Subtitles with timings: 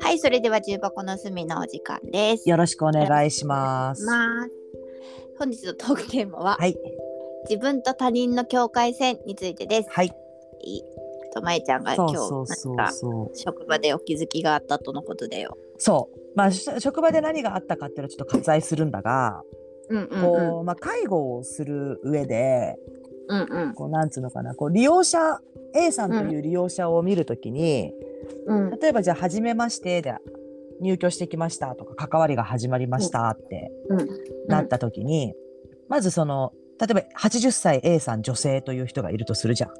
[0.00, 2.48] はい、それでは重箱の隅のお時間です。
[2.48, 4.04] よろしくお願いします。
[4.04, 4.50] ます。
[5.38, 6.76] 本日のトークテーマは、はい、
[7.48, 9.88] 自分と他人の境界線についてです。
[9.90, 10.12] はい、
[11.32, 13.40] とまえちゃんがそ今日。
[13.40, 15.56] 職場でお気づきがあったとのことだよ。
[15.78, 19.42] そう、まあし職場で何があったかっていうのをちょっと割愛するんだが、
[19.90, 22.76] うんうんうんこうまあ介護をする上で、
[23.28, 23.74] うんうん。
[23.74, 25.40] こうなんつうのかな、こう利用者
[25.74, 27.92] A さんという利用者を見るときに、
[28.46, 28.70] うん。
[28.78, 30.14] 例えばじゃあ初めましてで
[30.80, 34.08] 入居してきましたとか関わりが始まりましたってうん。
[34.48, 35.34] なったときに、
[35.88, 39.70] まずその例えば80歳 A さん女性という人がいるとするじゃん。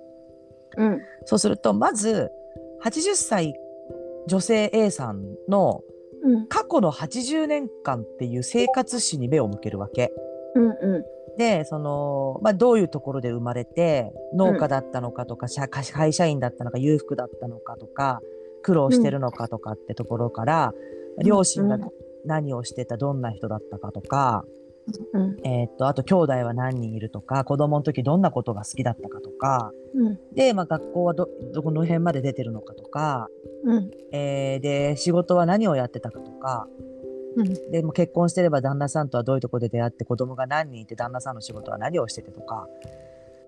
[0.77, 1.01] うん。
[1.25, 2.31] そうすると、まず、
[2.85, 3.55] 80歳
[4.27, 5.81] 女性 A さんの
[6.23, 6.47] うん。
[6.47, 10.11] 過去の80年間っていう生活史に目を向けるわけ。
[10.55, 11.05] うんう
[11.37, 18.21] で、その、まあ、どういうところで生まれて、農家だったのかとか、社会社員だったのか、裕福だったのかとか、
[18.63, 20.73] 苦労してるのかとかってところから、
[21.23, 21.79] 両親が
[22.25, 24.45] 何をしてた、どんな人だったかとか、
[25.15, 25.37] んうん。
[25.45, 30.19] えーっと、あと兄弟は何人いるとか、子供の時どんなことが好きだったかとか、うん。
[30.35, 33.29] で、まあ、学校はど、どこの辺まで出てるのかとか、
[33.65, 33.91] うん。
[34.13, 36.69] えーで、仕事は何をやってたかとか、
[37.37, 37.71] うん。
[37.71, 42.67] でも結婚してれば旦那さんとはどういうところで出会って子供が何人いて旦那さんの仕事は何をしててとか、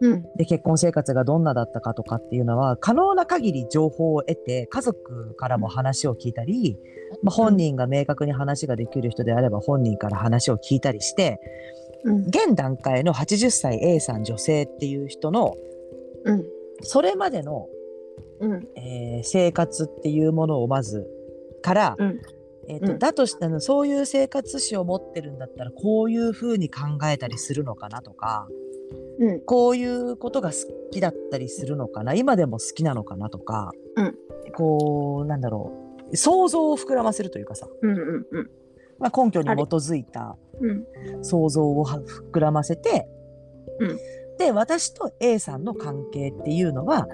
[0.01, 0.23] うん。
[0.37, 6.79] で、結婚生活がどんなだったかとかっていうのは、可能な限り情報を得て、家族からも話を聞いたり、
[7.23, 11.41] まあ、本人が明確に話ができる人であれば本人から話を聞いたりして、
[12.05, 12.27] うん。
[12.27, 15.55] 現段階の80歳 A さん女性っていう人の、
[16.25, 16.45] うん。
[16.83, 17.69] それまでの、
[18.41, 18.69] うん。
[18.77, 21.09] えー生活っていうものをまず、
[21.63, 22.21] から、うん
[22.69, 22.99] えっ、と、うん。
[22.99, 28.49] だとして、あのそういう生活史を持ってるんだったら、こういうふうに考えたりするのかなとか、
[29.19, 29.41] うん。
[29.41, 30.57] こういうことが好
[30.91, 34.15] きだったりするのかな、今でも好きなのかなとか、うん。
[34.55, 35.73] こう、なんだろ
[36.11, 38.51] う、想像を膨らませるというかさ、うんうんうん。
[38.99, 41.25] まあ、根拠に基づいたうん。
[41.25, 42.01] 想像をは
[42.33, 43.09] 膨らませて、
[43.81, 43.99] うん。
[44.39, 47.07] で、私と A さんの関係っていうのは、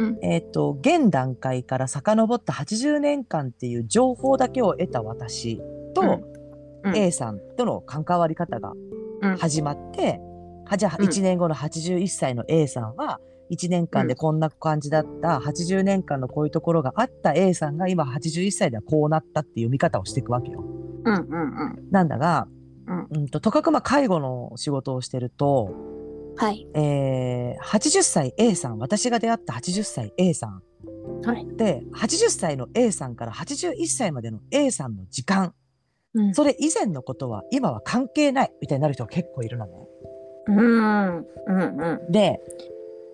[0.00, 0.18] うん。
[0.22, 5.60] えっ、と、現段階から遡った80年間っていう情報だけを得た私
[5.94, 6.90] と、うん。
[6.90, 6.96] うん。
[6.96, 8.72] A さんとの関わり方が
[9.22, 9.36] うん。
[9.36, 10.20] 始まって、
[10.64, 11.06] はじゃあうん。
[11.06, 20.64] 1年後の81歳の A さんは、1年間でこんな感じだった、80年間のこういうところがあった A さんが今81歳ではこうなったっていう見方をしていくわけよ。
[21.04, 21.44] うんうんう
[21.74, 21.90] ん。
[21.90, 22.46] なんだが、
[22.86, 23.06] うん。
[23.10, 25.74] うんと、とかくまあ介護の仕事をしてると、
[26.40, 26.66] はい。
[26.72, 30.62] えー、80歳 A さん、私が出会った80歳 A さん。
[31.22, 31.46] はい。
[31.56, 35.52] で、80歳の A さんから81歳までの A さんの時間、
[36.14, 36.34] うん。
[36.34, 38.52] それ以前のことは今は関係ない。
[38.62, 39.72] みたいになる人が結構いるのね。
[40.46, 41.18] うん。
[41.18, 41.26] うん。
[41.46, 42.10] うん。
[42.10, 42.40] で、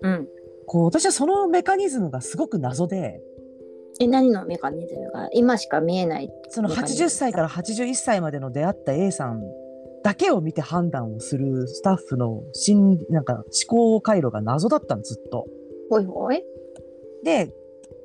[0.03, 0.27] うん。
[0.65, 3.19] こう私はそのメカニズムがすごく謎で、
[3.99, 5.27] え何のメカニズムが？
[5.33, 9.41] 今しか見えないそのメカニズム80歳から81歳までの出会った A さん
[10.03, 15.45] だけを見て判断をするスタッフの心なんか思考回路が謎だったのずっと。
[15.89, 16.43] ほいほい。
[17.23, 17.53] で、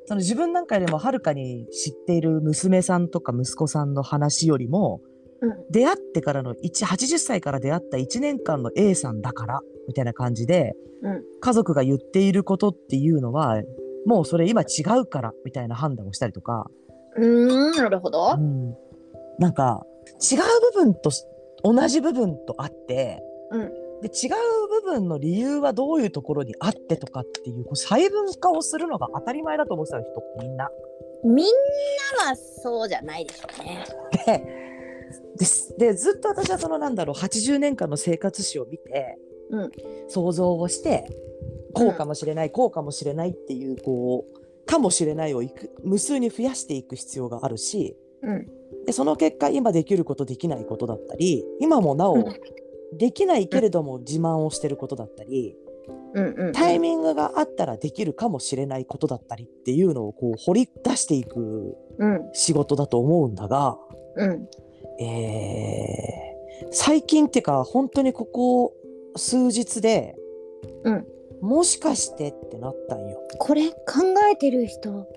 [0.05, 5.01] その自分なんかよりもはるかに知っている娘さんとか息子さんの話よりも、
[5.41, 5.53] うん。
[5.69, 11.23] 出会ってからの1 80歳から出会った1年間の A さんだからみたいな感じでうん。
[11.39, 13.61] 家族が言っていることっていうのは
[14.05, 16.69] もうそれ今違うからみたいな判断をしたりとか、
[17.15, 18.35] うーんなるほど。
[18.37, 18.75] うん、
[19.39, 19.85] なんか
[20.21, 20.39] 違う
[20.73, 21.23] 部分とし
[21.63, 23.71] 同じ部分とあってうん。
[24.01, 30.07] で違う部分の理由はどういうところにあってとかっていう細分化をするのが当たり前だと思ってた人
[30.41, 30.69] みんな。
[31.23, 31.45] みん
[32.17, 33.85] なはそうじゃないでしょうね。
[35.77, 39.17] ででずっと私はそのなんだろう80年間の生活史を見て、
[39.51, 39.71] うん。
[40.09, 41.07] 想像をして
[41.73, 52.25] こうかもしれない、こうかもしれないっていうこうかもしれないをいく無数に増やしていく必要があるしうんでその結果今できることできないことだったり今もなお、うん。
[52.97, 55.55] できないけれども自慢をしてることだったり、
[56.53, 62.29] タイミングがあったらできるかもしれないことだったりっていうのをこう掘り出していくうん。
[62.33, 63.77] 仕事だと思うんだが、
[64.15, 64.47] うん。
[65.03, 66.33] えー
[66.71, 68.73] 最近っていうか本当にここ
[69.15, 70.15] 数日で、
[70.83, 71.05] うん。
[71.41, 73.19] もしかしてってなったんよ。
[73.37, 73.77] これ考
[74.31, 75.07] えてる人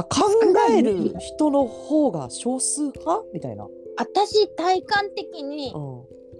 [0.00, 0.28] あ考
[0.70, 3.24] える人の方が少数派？
[3.32, 3.66] みたいな。
[3.96, 5.82] 私体感的にうん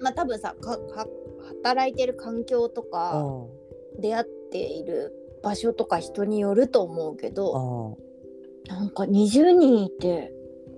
[0.00, 1.06] まあ多分さかか
[1.62, 5.12] 働いてる環境とうかん出会っている
[5.42, 7.96] 場所とか人によると思うけど
[8.66, 10.32] うんなんか20人いて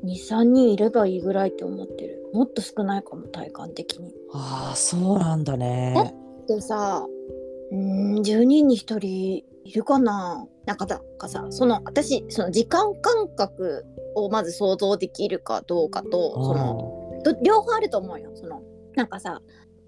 [0.04, 4.12] 23人いればいいぐらいって思ってるもっと少ないかも体感的に。
[4.32, 6.14] ああそうなんだね。
[6.48, 7.06] でさ
[7.70, 10.46] うーん10人に1人いるかな？
[10.66, 18.30] なんかなんかさその私その時間感覚をまず想像できるかどうかとそのど両方あると思うよ。
[18.34, 18.62] その
[18.94, 19.40] なんかさ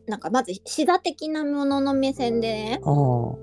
[0.07, 3.39] なんかまず視座的なものの目線でね本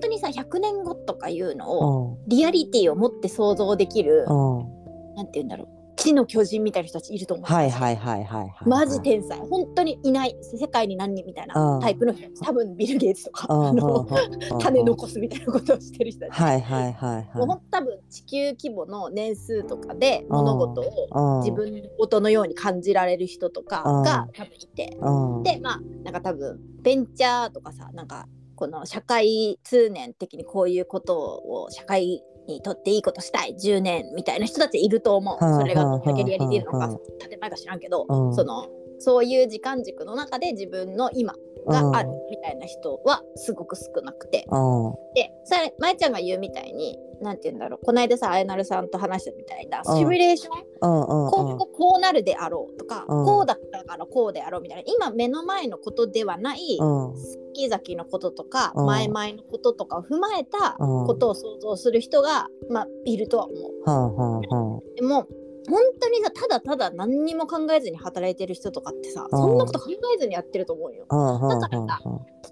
[0.00, 4.32] 当にさ100年後とかいうのをうんリアリティを持って想像できるう
[4.62, 7.46] んなんて言うんだろう地の巨人みたいな人たちいると思う。
[7.46, 8.50] はいはいはいはいはい。
[8.68, 9.38] マジ天才。
[9.38, 10.36] 本当にいない。
[10.40, 11.80] 世界に何人みたいなうん。
[11.80, 13.66] タイプの人多分ビル・ゲイツとかうん。
[13.66, 20.36] あのうん種残すみたいなことをしてる人たち、はいはいはいもう多分地球規模の年数とかでうん。
[20.36, 24.96] 物事を自分のことのように感じられる人とかが多分いて。
[25.00, 25.42] うん。
[25.42, 28.26] でまあなんか多分ベンチャーとかさなんか
[28.56, 35.44] この社会通念的にこういうことを社会にとっていいことしたい10年みたいな人たちいると思う。
[35.44, 36.98] うんそれがどんだけリアリティなのうん。
[36.98, 38.34] か建前か知らんけどうん。
[38.34, 38.68] その
[38.98, 41.34] そういう時間軸の中で自分の今
[41.66, 44.46] があるみたいな人はすごく少なくて。
[44.50, 44.94] うん。
[45.14, 47.84] でそれまえちゃんが言うみたいになんて言うんだろう。
[47.84, 49.98] この間さあやなるさんと話したみたいなうん。
[49.98, 50.64] シミュレーション？
[50.82, 53.26] うんうん今後こうなるであろうとか、うん。
[53.26, 54.84] こうだったからこうであろうみたいな。
[54.86, 57.16] 今目の前のことではないうん。
[57.54, 58.86] 先々のこととか、うん。
[58.86, 63.46] 前々のこととかを踏まえたうんことを想像する人が、まあ、いるとは
[63.84, 64.96] 思う。
[64.96, 65.26] でも
[65.68, 71.06] 本当にさただただ何にも考えずに働いてる人とかってさ、うんそんなこと考えずにやってると思うよ。
[71.08, 72.00] だからさ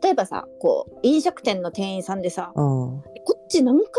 [0.03, 3.93] 例えばさこう飲食店の店員さんでさ、うんこっち何回も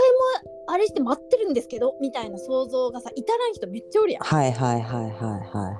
[0.68, 4.24] あれして待ってるんですけどみたいな想像がさ至らん人めっちゃおるやん。
[4.24, 5.38] はいはいはいはいは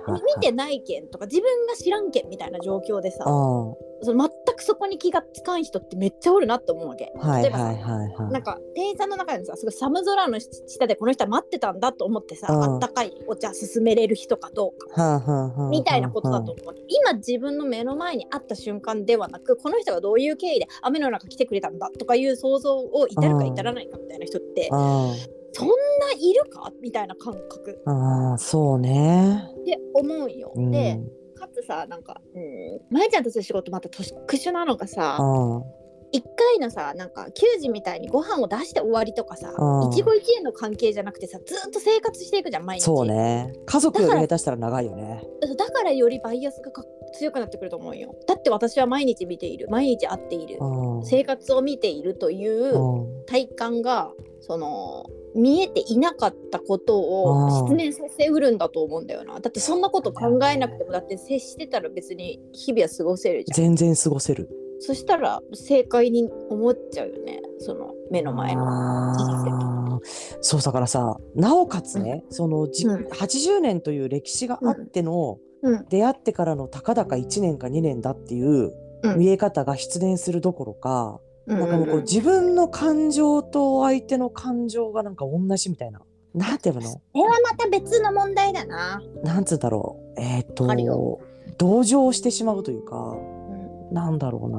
[0.08, 0.22] いはい。
[0.36, 7.12] 見てないけんとか自分が知らんけんみたいな状況でさ、うんその全くそこに気がつかん人ってめっちゃおるなって思うわけ。
[7.18, 8.32] はい例えばさはいはいはい。
[8.32, 15.70] なんか店員さんの中でさすごい寒空の下でこの人は待ってたんだと思ってさ、うんあったかいお茶勧めれる人かどうか。
[15.70, 16.76] みたいなことだと思う。
[16.88, 25.16] 今自分の目の前にあった瞬間ではなくこの人がどういう経緯で雨の中来てくれたんだとかいう想像を至るか至らないかみたいな人ってうん
[25.52, 25.74] そんな
[26.16, 26.72] いるか？
[26.82, 29.50] みたいな感覚うんそうね。
[29.62, 30.54] って思うよ。
[30.56, 31.00] うんで
[31.40, 34.04] かつさなんか、うん、まえちゃんとする仕事また特
[34.36, 35.64] 殊なのがさ、うん
[36.12, 43.54] 一回のさなんか給仕みたいにご飯を出して終わりとかさ、うん一期一会の関係じゃなくてさずっと生活していくじゃん毎日そうね。
[43.66, 45.24] 家族より下手したら長いよね。
[45.58, 48.16] だからよりバイアスがか強くなってくると思うよ。
[48.28, 49.68] だって私は毎日見ている。
[49.70, 54.12] 毎日会っている、うん生活を見ているといううん体感が
[54.42, 59.40] その見えていなかったことをうん失念させうるんだと思うんだよな。
[59.40, 63.56] だってそんなこと考えなくてもだって接してたら別に日々は過ごせるじゃん。
[63.56, 64.50] 全然過ごせる。
[64.82, 67.42] そしたら正解に思っちゃうよね。
[67.60, 70.00] その目の前のあー。
[70.42, 73.06] そうだからさなおかつね、そのじ、うん。
[73.08, 75.86] 80年という歴史があっての、うん。
[75.90, 78.74] 出会ってからのたかだか1年か2年だっていう
[79.04, 79.20] うん。
[79.20, 81.60] 見え方が失念するどころか、うん。
[81.60, 86.02] なんかもうこう自分の感情と相手の感情がなんか同じみたいな。
[86.34, 86.82] なんていうの？
[86.82, 90.22] それはまた別の問題だな、なんつうんだろう。
[90.22, 91.20] えっ、あるよ。
[91.58, 94.50] と同情してしまうというかうん、なんだろう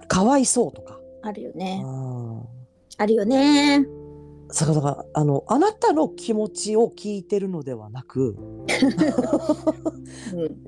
[0.00, 0.06] な。
[0.06, 1.00] かわいそうとか。
[1.22, 1.82] あるよね。
[1.84, 2.42] うん
[2.98, 3.86] あるよね
[4.54, 8.68] そうだからあのあなたの気持ちを聞いてるのではなくうん。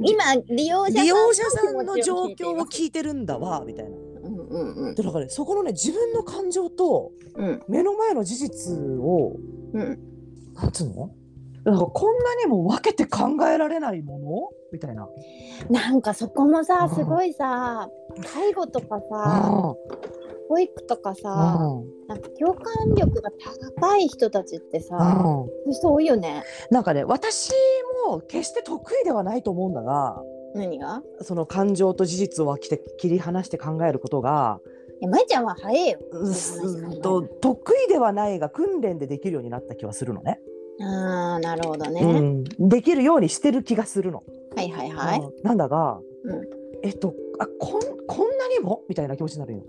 [0.02, 3.90] 今利用者さんの状況をい聞いてるんだわみたいな。
[3.90, 7.62] ますうんうんうんでだからねそこのね自分の感情とうん。
[7.68, 9.36] 目の前の事実を
[9.74, 9.98] うん。
[10.54, 11.10] なんつうの？
[11.64, 14.48] なんかこんなにも分けて考えられないもの？
[14.72, 15.08] みたいな。
[15.68, 16.94] なんかそこもさうん。
[16.94, 17.88] すごいさ
[18.32, 19.74] 介護とかさあ
[20.48, 21.28] 保育とかあさ
[22.08, 23.30] なんか共感力が
[23.78, 26.42] 高い人たちってさそういう人多いよね。
[26.70, 27.50] なんかね私
[28.06, 30.22] も決して得意ではないと思うんだが
[30.54, 31.02] 何が？
[31.22, 34.60] その感情と事実を切り離して考えることが
[35.00, 35.98] いやまいちゃんは早いよ。
[36.12, 40.40] うんと得意ではないが訓練でできるようになった気はするのね。
[40.80, 44.22] あーなるほどね、うん、できるようにしてる気がするの。
[44.56, 45.32] はいはいはい、うん。
[45.42, 46.42] なんだが、うん。
[46.82, 48.82] えっとあこんこんなにも？
[48.88, 49.62] みたいな気持ちになるよ。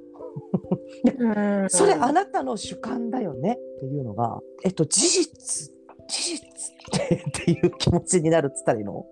[1.17, 1.69] うん。
[1.69, 5.71] それあなたの主観だよねっていうのが、えっと事実
[6.07, 9.05] 事実ってっていう気持ちになるっつったらいいの？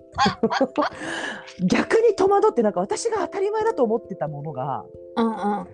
[1.65, 4.85] 逆に戸惑ってなんか私が当たり前だと思ってたものが、
[5.17, 5.67] うんま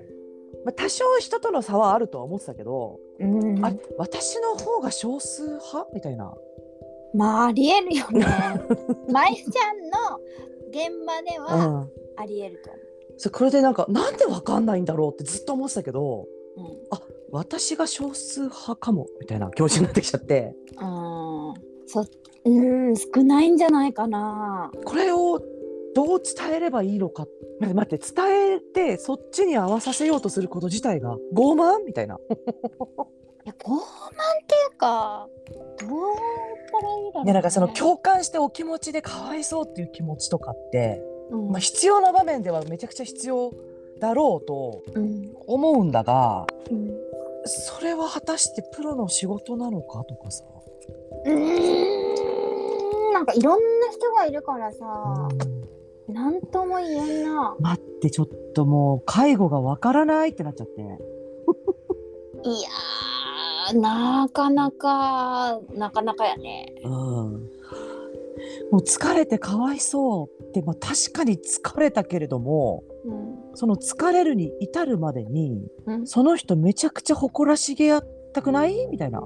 [0.68, 3.66] あ、多少人との差はあるとは思ってたけど、うんうん。
[3.66, 5.88] あ私の方が少数派？
[5.94, 6.34] みたいな。
[7.14, 8.26] まあありえるよね。
[9.12, 10.20] まいちゃんの
[10.70, 11.90] 現場でうはん。
[12.18, 12.80] ありえるとそう
[13.32, 16.78] これでなんかなんでわかんないんだろうってずっと思ってたけど思う、
[17.32, 20.56] 私が少数派かもみたいな気持ちになってきちゃって。
[20.80, 21.54] うん、うん
[21.88, 22.06] そ
[22.46, 24.72] うん少ないんじゃないかな。
[24.86, 25.42] これを
[25.96, 27.26] どう伝えればいいのか
[27.60, 31.84] 待って待って伝えてそっちに合わさせようとすること自体が傲慢？
[31.86, 32.18] みたいな。
[33.46, 33.80] いや傲慢っ
[34.48, 35.30] ていうか
[35.80, 36.00] どう言っ
[36.82, 43.54] たらいいだろう、ね、いやなんかその共感してお気持ちでかわいそうっていう気持ちとかって、うんまあ、必要な場面ではめちゃくちゃ必要
[44.00, 46.92] だろうとうん思うんだがうん
[47.46, 50.44] それは果たしてプロの仕事なのかとかさ。
[51.26, 51.34] うー
[53.12, 55.70] んなんかいろんな人がいるからさ、うん
[56.14, 57.56] なんとも言えんな。
[57.60, 60.82] 待ってちょっともう介護がわからないってなっちゃって。
[60.82, 66.74] いやー、なかなか、なかなかやね。
[66.84, 67.40] うん、も
[68.72, 73.40] う疲れてかわいそうって、まあ、確かに疲れたけれどもうん。
[73.56, 78.88] その疲れるに至るまでにうん、その人めちゃくちゃ誇らしげやったくない？
[78.88, 79.24] みたいな。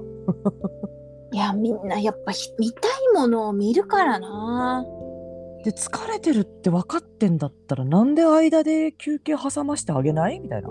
[1.32, 4.84] いや、みんなやっぱひ見たいものを見るからな。
[5.64, 10.40] で疲れてるって分かってんだったらなんで間で休憩挟ましてあげない？
[10.40, 10.70] みたいな。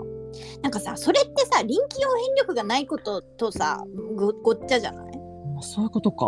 [0.62, 3.84] なんかさ、それってさ、臨機応変力がないこととさ、
[4.16, 5.16] ごごっちゃじゃない？
[5.54, 6.26] まあそういうことか。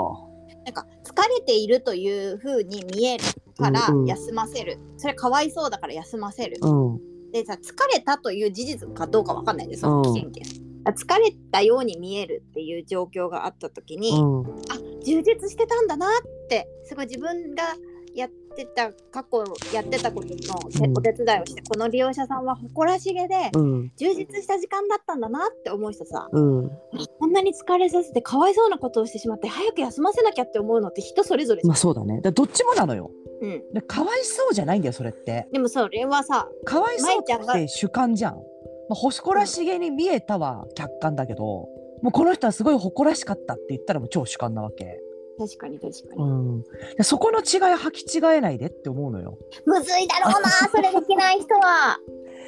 [0.65, 3.25] なんか疲れているという風に見える
[3.57, 7.01] からうんうん休ませる、それかわいそうだから休ませる、うん。
[7.33, 10.45] でさ疲れたという事実かどうかわかんないですその危険権、
[10.87, 14.47] 疲れたように見えるっていう状況があった時に、うん。
[14.71, 16.11] あ充実してたんだなっ
[16.49, 17.63] てすごい自分が
[18.15, 19.45] やってた過去
[19.75, 23.93] やってたことのお手伝いをして、この利用者さんは誇らしげで、うん。
[23.99, 26.71] 充実した時間だったんだなって思う人さうん。
[27.19, 32.23] こんなに疲れさせてかわいそうなことをしてしまって早く休ませなきゃって思うのって人それぞれまあそうだね。
[32.23, 33.11] だどっちもなのよ。
[33.41, 35.47] うん、でかわいそうじゃないんだよそれって。
[35.53, 38.35] でもそれはさかわいそうって主観じゃん。
[38.35, 38.41] ま
[38.93, 41.45] あ、誇らしげに見えたは客観だけど、
[42.03, 45.01] もうこの人はすごい誇らしかったって言ったらもう超主観なわけ。
[45.39, 46.63] 確かに確かに、うん。
[46.97, 49.39] でそこの違い履き違えないでって思うのよ。
[49.67, 51.99] むずいだろうな それできない人は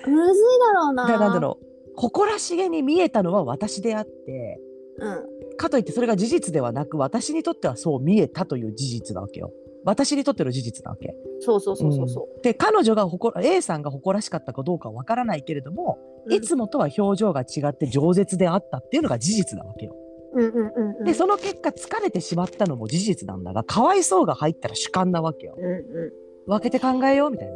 [0.06, 1.66] むずいだろうなだなんだろう。
[1.96, 4.60] 誇らしげに見えたのは私であって、
[4.98, 9.52] うんかといってそれが事実ではなく私にとってはそう見えたという事実なわけよ。
[9.84, 11.14] 私にとっての事実なわけ。
[11.40, 19.94] そうそうそうそうそで彼女が誇 A さんが誇らしかったかどうかはわからないけれども、う、いつもとは表情が違って饒舌であったっていうのが事実なわけよ。
[20.34, 25.54] うんうんうんうんでその結果疲れてしまったのも事実なんだがかわいそうが入ったら主観なわけよ。
[25.58, 25.82] うんうん
[26.48, 27.54] 分けて考えようみたいな。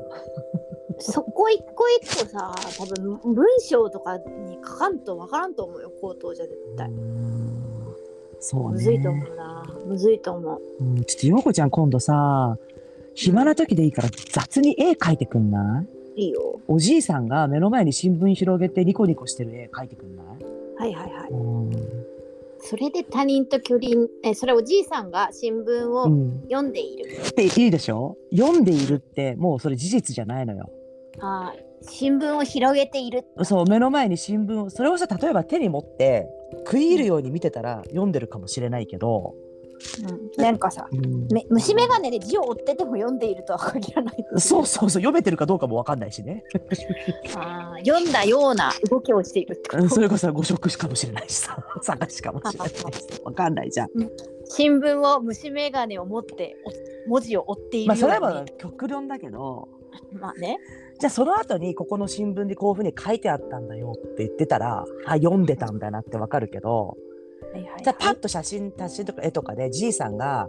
[0.98, 6.90] そこ一個一個さ多分文章とかに書かんとわからんと思うよ口頭じゃ絶対
[8.42, 8.68] そうね。
[8.72, 9.64] むずいと思うな。
[9.86, 10.60] むずいと思う。
[10.80, 12.58] うん、ちょっと陽子ちゃん今度さ
[13.14, 15.84] 暇な時でいいから雑に絵描いてくんな
[16.16, 16.26] い？
[16.26, 16.60] いいよ。
[16.68, 20.26] おじいさんが目の前に新聞広げてニコニコしてる絵描いてくんない？
[20.76, 21.30] はいはいはい。
[21.30, 21.70] うん。
[22.58, 26.40] それで他人と距離えそれおじいさんが新聞をうん。
[26.42, 27.06] 読んでいる、
[27.36, 28.16] でいいでしょ？
[28.34, 30.70] 読んでいるってもうそれ事実じゃないのよ。
[31.18, 33.24] はい新聞を広げている。
[33.42, 36.28] そう目の前に新聞をそれをさ例えば手に持って
[36.66, 39.34] 食い入るように見てたら読んでるかもしれないけど、
[40.36, 41.28] うん、なんかさうん。
[41.32, 44.24] め虫眼鏡で字を追ってても読んでいるとは限らない。
[44.38, 46.44] そうそうそう読めてるかどうかもわかんないしね。
[47.36, 49.82] あー読んだような動きをしているってこと。
[49.82, 51.56] うんそれこそ誤植かもしれないしさ。
[51.82, 52.76] 探しかもしれないし
[53.24, 53.88] わかんないじゃん。
[54.44, 56.56] 新聞を虫眼鏡を持って
[57.06, 57.88] お文字を追っている。
[57.88, 59.68] まあそれは極論だけど
[60.12, 60.58] まあね
[61.02, 66.96] じゃあその後にここの新聞でこういうふうに書いてあったんだよって言ってたらあ読んでたんだなってわかるけど
[67.52, 67.82] はいはいはい。
[67.82, 70.46] じゃあパッと写真写真とか絵とかでじいさんが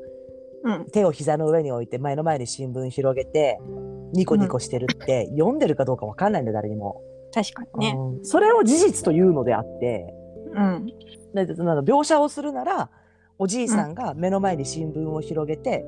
[0.63, 0.85] うん。
[0.91, 3.59] 手を膝の上に置いて前の前に新聞広げて
[4.13, 7.01] ニコニコしてるって、読んでるかどうかわかんないんだよ誰にも、
[7.33, 7.95] 確かにね。
[7.97, 8.23] うん。
[8.23, 10.13] それを事実というのであって
[10.53, 10.85] うん。
[11.33, 12.91] 描写をするなら
[13.39, 15.83] おじいさんが目の前に新聞を広げて、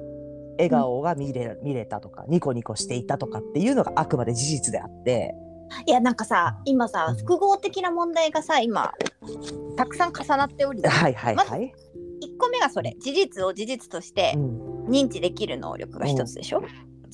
[0.57, 5.35] 笑顔が見れ見れたとかニコニコしていたとかっていうのがあくまで事実であって、
[5.85, 8.93] いやなんかさ今さ複合的な問題がさ今
[9.75, 11.74] たくさん重なっておりはいはいはい。
[12.24, 12.95] 1個目がそれ。
[13.00, 14.85] 事実を事実としてうん。
[14.85, 16.63] 認知できる能力が一つでしょ、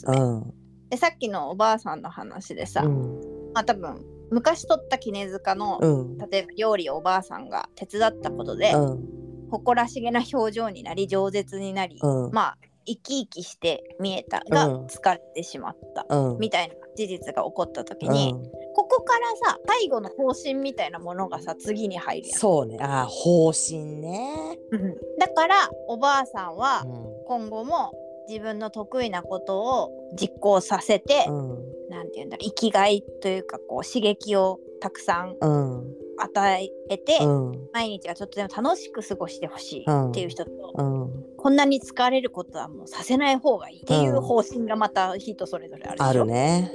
[0.06, 0.54] うん。
[0.90, 3.22] でさっきのおばあさんの話でさ、うん。
[3.54, 6.18] まあ多分昔撮った絹塚の、うん。
[6.18, 9.22] 例えば料理をおばあさんが手伝ったことで、うん。
[9.50, 12.32] 誇らしげな表情になり饒舌になり、うん。
[12.32, 14.86] まあ生き生きして見えたがうん。
[14.86, 16.40] 疲れてしまった、うん。
[16.40, 18.14] みたいな事実が起こった時うん。
[18.14, 18.34] に、
[18.76, 22.78] ここからさ最後の方針みたいなものがさ次に入るやん、そうね。
[22.82, 24.58] あー方針ね。
[24.72, 24.96] うん。
[25.20, 27.26] だからおばあさんはうん。
[27.28, 27.92] 今後も
[28.28, 31.90] 自分の得意なことを実行させて、うん。
[31.90, 35.96] なんて言うんだろう生きがいというかこう刺激をたくさんうん。
[36.18, 37.70] 与えて、うん。
[37.74, 41.24] 毎日がちょっとでも楽しく過ごしてほしいっていう人と、うん。
[41.38, 44.22] こんなに疲れることはもうさせない方がいいっていううん。
[44.22, 46.06] 方針がまた人それぞれあるでしょ？
[46.06, 46.72] あるね。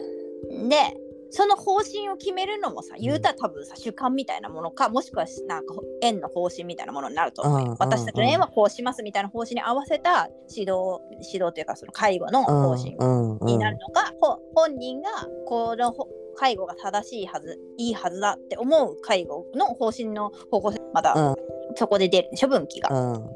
[0.68, 0.76] で
[1.30, 7.60] その方針を決めるのもさ言うたら多分さ主観みたいなものかもしくはなんか園の方針みたいなものになると思う。
[7.60, 11.00] よ、うん私たちの園はこうしますみたいな方針に合わせた指導
[11.32, 12.96] 指導というかその介護の方針
[13.42, 15.08] になるのか、ほ本人が
[15.46, 21.36] このほ介護が正しいはずいいはずだって思う介護の方針の方向性また、うん。
[21.74, 22.88] そこで出るでしょ分岐が。
[22.90, 23.26] うん。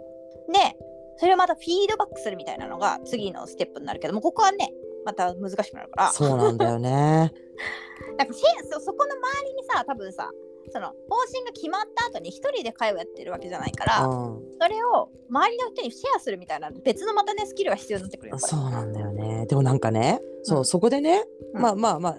[0.53, 0.77] で
[1.17, 4.73] それをまたフィードバックするみたいなのが次のステップになるけどもここはね
[5.05, 6.13] また難しくなるから。
[6.13, 6.91] そうなんだよね。
[8.17, 8.41] なんかせ
[8.71, 10.31] そそこの周りにさ多分さ
[10.73, 10.95] その方
[11.33, 14.43] 針が決まった後に一人で会話やってるわけじゃないから、うん。
[14.61, 19.47] それを周りの人にシェアするみたいな別のまたねスキルが必要になってくるよそうなんだよね。
[19.47, 20.65] でもなんかねそう、うん。
[20.65, 21.63] そこでね、うん。
[21.63, 22.19] まあまあまあ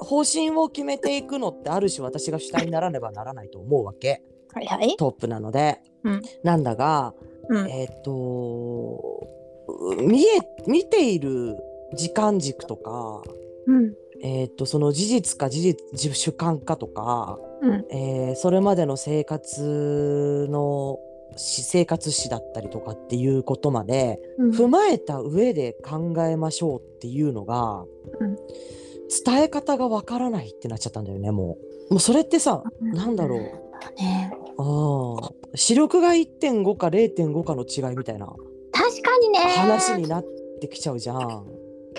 [0.00, 4.22] 方針を決めていくのってある種私が主体にならねばならないと思うわけ。
[4.52, 4.96] はいはい。
[4.96, 6.22] トップなので、うん。
[6.42, 7.14] なんだが
[7.48, 7.70] うん。
[7.70, 9.26] えっ、と
[10.02, 11.56] 見え見ている
[11.94, 13.22] 時間軸とか
[13.66, 13.94] うん。
[14.22, 17.84] えっ、とその事実か事実主観かとか、うん。
[17.90, 20.98] えーそれまでの生活の
[21.36, 24.50] し生活史だったりとかっていうことまでうん。
[24.50, 27.84] 踏まえた上で考えましょうっていうのが、
[28.20, 28.36] うん
[29.24, 31.56] 伝え方がわからないってなっちゃったんだよねも
[31.90, 31.94] う。
[31.94, 33.40] もうそれってさ、なんだろう。
[34.00, 34.32] ね。
[34.58, 38.26] あー視力が1.5か0.5かの違いみたいな。
[38.72, 39.38] 確かにね。
[39.38, 40.24] 話になっ
[40.60, 41.46] てきちゃうじゃん。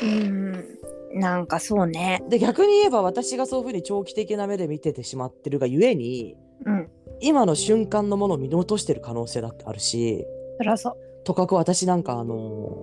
[0.02, 0.66] うん。
[1.14, 2.24] なんかそうね。
[2.30, 6.36] で逆に言えば私がそういうふうに長期的な目で見ててしまってるがゆえに
[6.66, 6.90] うん。
[7.22, 10.26] 今の瞬間のものを見落としてる可能性だってあるし
[10.58, 10.98] そりゃそう。
[11.26, 12.78] とかく私なんかあの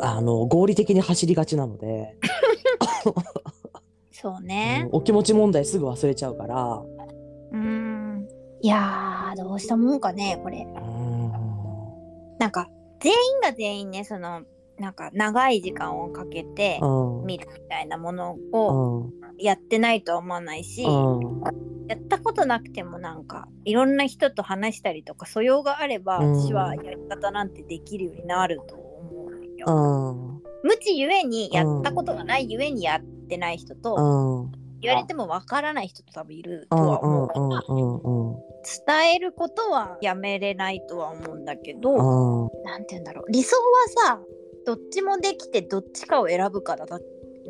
[0.00, 2.16] あの合理的に走りがちなので、
[4.22, 4.84] そうね。
[4.86, 6.80] うんお気持ち問題すぐ忘れちゃうから。
[7.52, 8.28] うん。
[8.60, 10.58] いやーどうしたもんかねこれ。
[10.58, 11.32] うん。
[12.38, 14.42] なんか全員が全員ねその
[14.78, 17.26] なんか長い時間をかけてうん。
[17.26, 19.12] 見るみたいなものうをん。
[19.38, 21.42] やってないとは思わないし、うん
[21.88, 26.40] やったことなくてもなんかいろんな人と話したりとか素養があれば、うん。
[26.40, 28.76] 私はやり方なんてできるようになると
[29.62, 29.66] よ。
[29.68, 30.42] うん。
[30.62, 34.52] 無知ゆえにやったことがないゆえにやってない人と、うん。
[34.80, 42.64] 言われてもわからない人と多分いるとうんは思うから、伝えることはやめれないとは思うんだけど、うん。
[42.64, 42.82] なん。
[42.82, 43.04] て言うん。
[43.04, 43.56] だろう理想
[44.04, 44.20] はさ
[44.64, 46.98] どっちもできてどっちかを選ぶからだ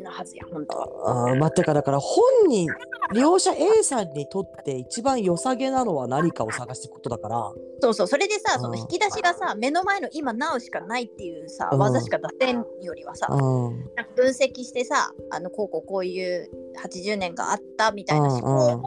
[0.03, 1.29] なはずや本当は。
[1.29, 2.67] あー待ってかだから本人
[3.13, 7.51] 利用者 A さんにとって一番良さげなのは何かを探していくことだから。
[7.81, 11.79] そうそうそれでさそのうん引き出しがさ目の前の今なおしかないっていうさうん。
[11.79, 16.49] 技しか出せんよりはさ分析してさあのこうこうこういう
[16.83, 18.79] 80年があったみたいなうん思考を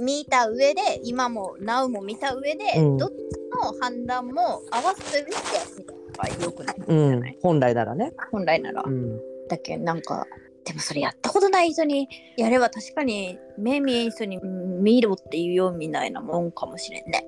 [0.00, 2.96] 見た上で今も Now も見た上で、うん。
[2.96, 3.14] どっち
[3.54, 7.10] の判断も合わせた上でやってみた方がよくない、うん。
[7.10, 8.12] じゃない本来ならね。
[8.30, 8.82] 本来なら。
[8.86, 9.20] うん
[9.52, 9.76] だけ？
[9.78, 10.26] どなんか
[10.64, 17.26] でもそれやったことない人にやれば確かに目見えん人にうん見ろっていうようみたいなもんかもしれんね。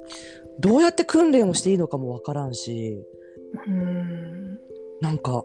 [0.60, 3.02] どうやって訓練をしていいのかもわからんし。
[3.66, 4.58] うん。
[5.00, 5.44] なんか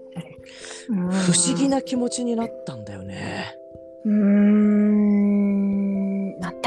[0.87, 3.55] 不思議な気持ちになったんだよね。
[4.05, 4.88] うーん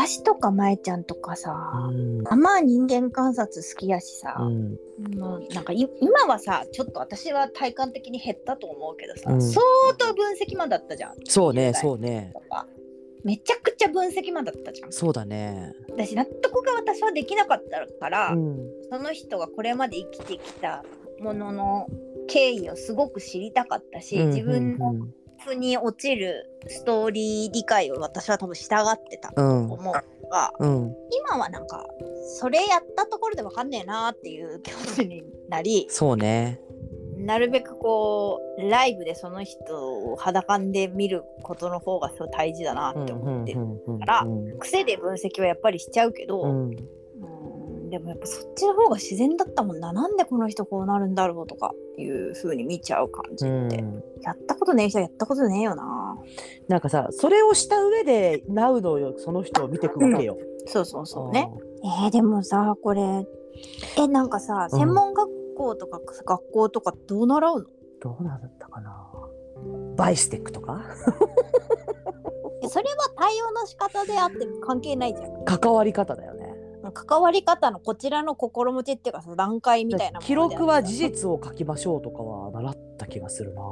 [0.05, 1.53] 私とかまえちゃんとかさ、
[1.89, 2.23] うん。
[2.27, 4.77] あまあ人間観察好きやしさ、うん。
[5.17, 9.41] もうなんかい今はさちょっと私は体感的に減ったと思うけどさ、うん。
[9.43, 9.63] 相
[9.97, 11.15] 当分析マンだったじゃん。
[11.25, 12.33] そうね10代そうね。
[13.23, 14.93] めちゃくちゃ分析マンだったじゃん。
[14.93, 15.73] そうだね。
[15.91, 18.59] 私納得が私はできなかったから、うん。
[18.91, 20.85] その人がこれまで生きてきた
[21.21, 21.87] ものの
[22.27, 25.07] 経緯をすごく知りたかったし、自分の
[25.47, 29.73] うん腑に落ちるストーリー理解を私は多分従ってたとうん。
[29.73, 30.95] 思うが、うん。
[31.11, 31.85] 今はなんか
[32.39, 36.61] それやったところでわかんねえなっていう気持ちになりそうね。
[37.17, 39.63] なるべくこうライブでその人
[40.13, 43.61] を裸で見ることの方がすごい大事だなって思ってる、
[44.01, 46.77] からうん癖で分析はやっぱりしちゃうけど、うんうん
[47.93, 49.93] でもやっぱそっちの方が自然だったもんな。
[49.93, 54.03] なんでこの人こうなるんだろうとかいう風に見ちゃう感じって、うん。
[54.23, 56.17] やったことねえ人はやったことねえよな。
[56.69, 60.39] なんかさそれをした上で Now のその人を見ていくわけよ。
[60.65, 61.31] そうそうそう。
[61.33, 61.51] ね。
[61.85, 63.27] えー、でもさこれ
[63.99, 64.79] えなんかさうん。
[64.79, 67.67] 専門学校とか、学校とかどう習うの？
[68.01, 69.07] どうなったかな。
[69.97, 70.83] バイステックとか？
[72.65, 75.45] えそれは対応の仕方であって関係ないじゃん。
[75.45, 76.42] 関わり方だよね。
[76.91, 83.63] 関わり方のこちらの心持ちっていうかさ段階みたいな記録は事実を書きましょうとかは習った気がするな。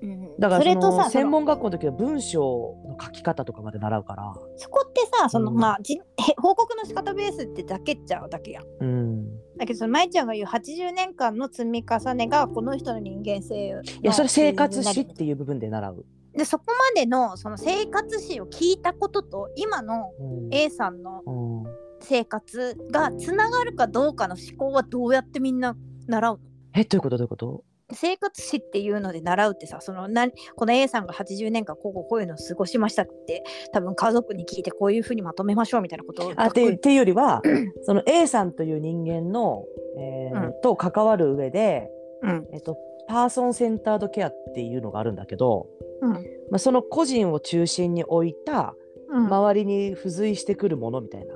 [0.00, 4.32] うんだからそそれとさそのの専門学校の時は文章の書き方とかまで習うから。
[4.56, 6.00] そこってさその、うんまあじへ
[6.40, 9.38] 報告の仕方ベースってだけっちゃうだけやんうん。
[9.56, 16.06] だけどその舞ちゃんが言う80年間の積み重ねがこの人の人間性のいやそれ生活史っていう部分で習う。
[16.32, 21.57] でそこまでのその生活史を聞いたことと今のうん A さんのうん
[22.00, 26.40] 生活がつながるかどうかの思考はどうやってみんな習うの？
[26.74, 27.16] えどういうこと？
[27.16, 27.64] どういうこと？
[27.90, 37.40] 生活史っていうので習うってさそのなこの A さんが80年間こうこうこういうのを過ごしましたって多分家族に聞いてこういうふうにまとめましょうみたいなことをあってっていうよりは
[37.84, 39.64] その A さんという人間の、
[39.98, 41.90] えーうんと関わる上で、
[42.22, 42.46] うん。
[42.52, 42.76] えっと、
[43.08, 45.68] パーソンセンタードケアっていうのがあるんだけど、
[46.02, 46.12] うん。
[46.12, 46.18] ま
[46.54, 48.74] あ、その個人を中心に置いた
[49.10, 49.26] うん。
[49.26, 51.34] 周りに付随してくるものみたいな。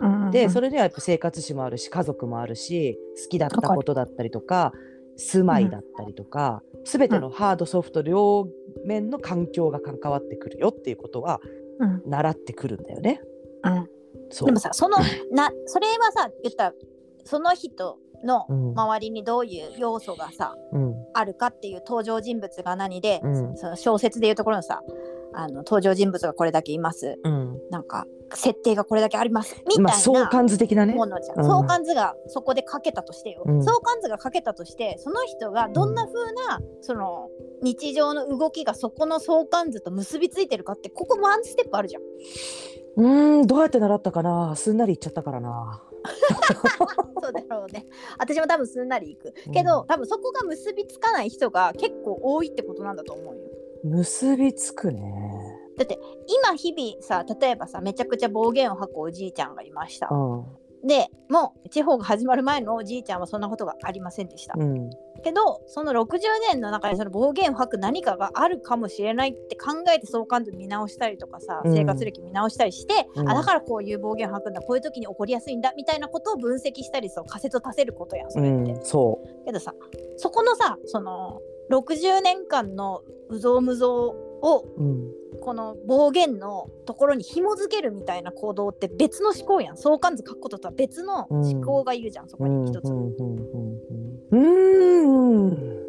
[0.00, 4.72] うんでそれにはやっぱ生活史もあるし家族もあるし好きだったことだったりとか
[5.16, 8.48] 住まいだったりとか、全てのハードソフト両
[8.84, 11.40] 面の環境が関わってくるよっていうことは
[11.80, 12.02] うん。
[12.06, 13.20] 習ってくるんだよね。
[14.44, 14.98] でもさその
[15.32, 16.72] なそれはさ言ったら
[17.24, 18.72] その人のうん。
[18.78, 20.94] 周りにどういう要素がさうん。
[21.14, 23.56] あるかっていう登場人物が何で、うん。
[23.56, 24.82] その小説でいうところのさ
[25.34, 27.18] あの登場人物がこれだけいます。
[27.24, 30.94] うん、なんか設定がこれだけありますみたいまあな相関図的なね。
[30.94, 37.28] ものじゃん、うん相関図がそこで書けたとしてよ、うん相関図が書けたとしてその人がどんな風なその
[37.62, 42.02] 日常の動きがそこの相関図と結びついてるかってここワンステップあるじゃん。
[42.96, 45.82] うーんどうやって習ったかなすんなりいっちゃったからな。
[47.22, 47.86] そうだろうね。
[48.18, 49.32] 私も多分すんなりいく。
[49.52, 53.40] けど、うん多分そこが結びつかない人が結構多いってことなんだと思うよ。
[53.84, 55.02] 結びつくね。
[55.76, 60.36] 今日々さ例えばさめちゃくちゃ暴言を吐くおじいちゃんがいましたう。
[60.38, 60.44] ん
[60.86, 64.54] でもう地方が始まる前のおじいちゃんはそんなことがありませんでした。
[64.56, 64.90] うん
[65.22, 66.18] けどその60
[66.52, 78.72] 年の中でその暴言を吐く何かがあるかもしれないって考えて相関図見直したりとかさうん生活歴見直したりして、うんあだからこういう暴言を吐くんだこういう時に起こりやすいんだみたいなことを分析したりそう仮説を立てることやんそれって。
[78.72, 79.72] うん、そけどさ
[80.18, 84.82] そこのさその60年間のうぞうむぞうをう。
[84.82, 85.10] うん。
[85.40, 89.76] この暴言のところに紐づけるみたいな行動って別の思考やん。
[89.76, 92.84] 相関図書くこととは別の思考がいるじゃん、そこに一つ。
[92.84, 93.16] うんうん
[94.30, 95.84] うんうんうん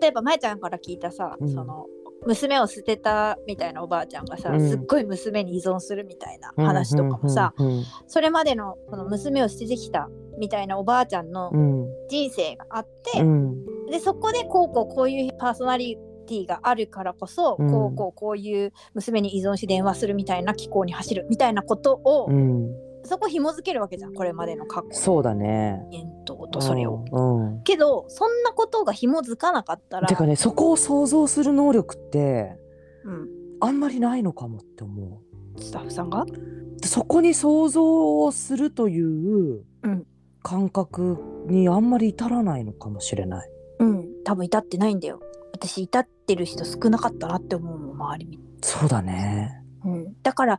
[0.00, 1.52] 例えばまえちゃんから聞いたさ、うん。
[1.52, 1.86] その
[2.26, 4.68] 娘を捨てたみたいなおばあちゃんがさ、うん。
[4.68, 11.86] すっごい娘に依存するみたいな話とかもさ、うんうんそれまでのこの娘を捨ててきたみたいなおばあちゃんのうん。
[12.08, 13.86] 人生があって、うん。
[13.90, 15.98] でそこでこうこうこういうパーソナリ
[16.30, 17.70] ティがあるからこそ、うん。
[17.70, 22.70] こうこうこういう娘に依存し電話するみたいな機構に走るみたいなことを、うん。
[23.02, 24.88] そこ紐づけるわけじゃんこれまでの過去。
[24.92, 25.80] そうだね。
[25.84, 27.04] の言動とそれを。
[27.10, 27.62] うんうん。
[27.64, 32.56] けどそんなことが紐づかなかったらてかねそこを想像する能力って
[33.04, 33.28] うん、
[33.60, 35.22] あんまりないのかもって思
[35.58, 36.22] スタッフさんが？
[36.22, 36.86] う。
[36.86, 40.06] そこに想像をするといううん。
[40.42, 43.50] 感覚にあんまり至らないのかもしれない。
[43.80, 44.08] うん。
[44.24, 45.20] 多分至ってないんだよ
[45.60, 49.62] 私至ってる人少なかったなって思うもん周りそうだね。
[49.84, 50.58] うん、だから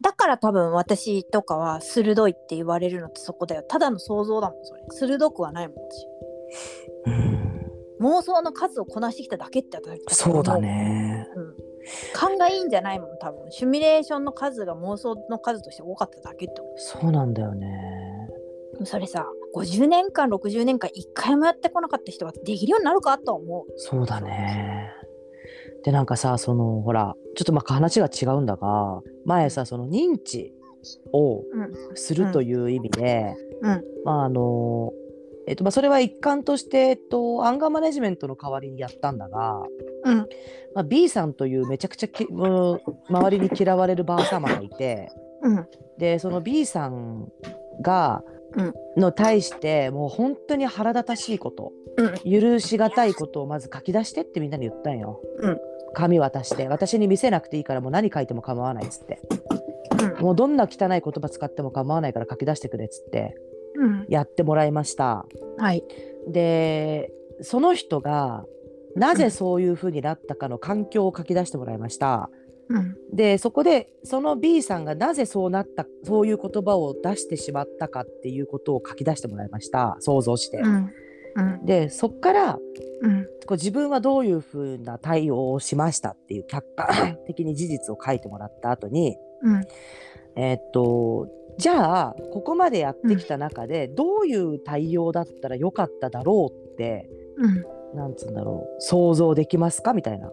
[0.00, 3.62] だから多分私とかは鋭いって言われるのってそこだよ。
[3.62, 4.82] ただの想像だもんそれ。
[4.90, 6.06] 鋭くはないもん私。
[7.06, 8.16] うん。
[8.18, 11.28] 妄想の数をこなしてきただけって私そうだ、ね。
[11.36, 11.54] うん、
[12.14, 13.50] 勘がいいんじゃないもん多分。
[13.52, 18.28] シミュレーションの数が妄想の数として多かっただけって思そうなんだよね。
[18.80, 23.72] うそれさ50年間60年間1回もやってこなかった人ができるようになるかとは思う。
[23.76, 24.90] そうだね。
[25.84, 30.54] でなんかさそのほらちょっとまあ話が違うんだが前さその認知
[31.12, 31.96] をうん。
[31.96, 33.84] するという意味で、うん。
[34.04, 34.92] まああの
[35.46, 39.64] えっとまあ、それは一環として、えっと、アンガーマネジメントの代わりにやったんだが、
[40.04, 40.18] うん。
[40.72, 45.10] まあ、B さんというめちゃくちゃきもう周りに嫌われるばあ様がいて
[45.42, 45.66] うん。
[45.98, 47.28] でその B さん
[47.82, 48.41] が、うん
[48.96, 55.20] の対してもう本当に腹立たしいこと、うん許しがたいことをまず書き出してってみんなに言ったんよ。
[55.40, 55.60] うん。
[55.94, 56.68] 紙渡して。
[56.68, 59.20] 私に見せなくていいからもう何書いても構わないっつって。
[60.18, 60.24] うん。
[60.24, 63.36] もうどんな汚い言葉使っても構わないから書き出してくれっつって。
[63.76, 64.06] うん。
[64.08, 65.26] やってもらいました。
[65.58, 65.84] はい。
[66.28, 67.12] で
[67.42, 68.46] その人が
[68.94, 72.30] なぜそういうふうになったかの環境を書き出してもらいました。
[72.72, 72.96] うん。
[73.16, 79.96] でそこでその B さんがなぜそうなったそういう言葉を出してしまったかっていうことを書き出してもらいました。
[80.00, 80.58] 想像して。
[80.58, 80.90] うん。
[81.36, 81.66] うん。
[81.66, 82.58] でそっから
[83.02, 83.24] うん。
[83.46, 89.62] こう自分はどういうふうな対応をしましたっていう客観 的に事実を書いてもらった後にうん。
[90.36, 97.64] えーっとじゃあここまでやってきた中でどういう対応だったらよかっただろうってうん。
[97.94, 99.92] なんつうんだろう想像できますか？
[99.92, 100.32] みたいな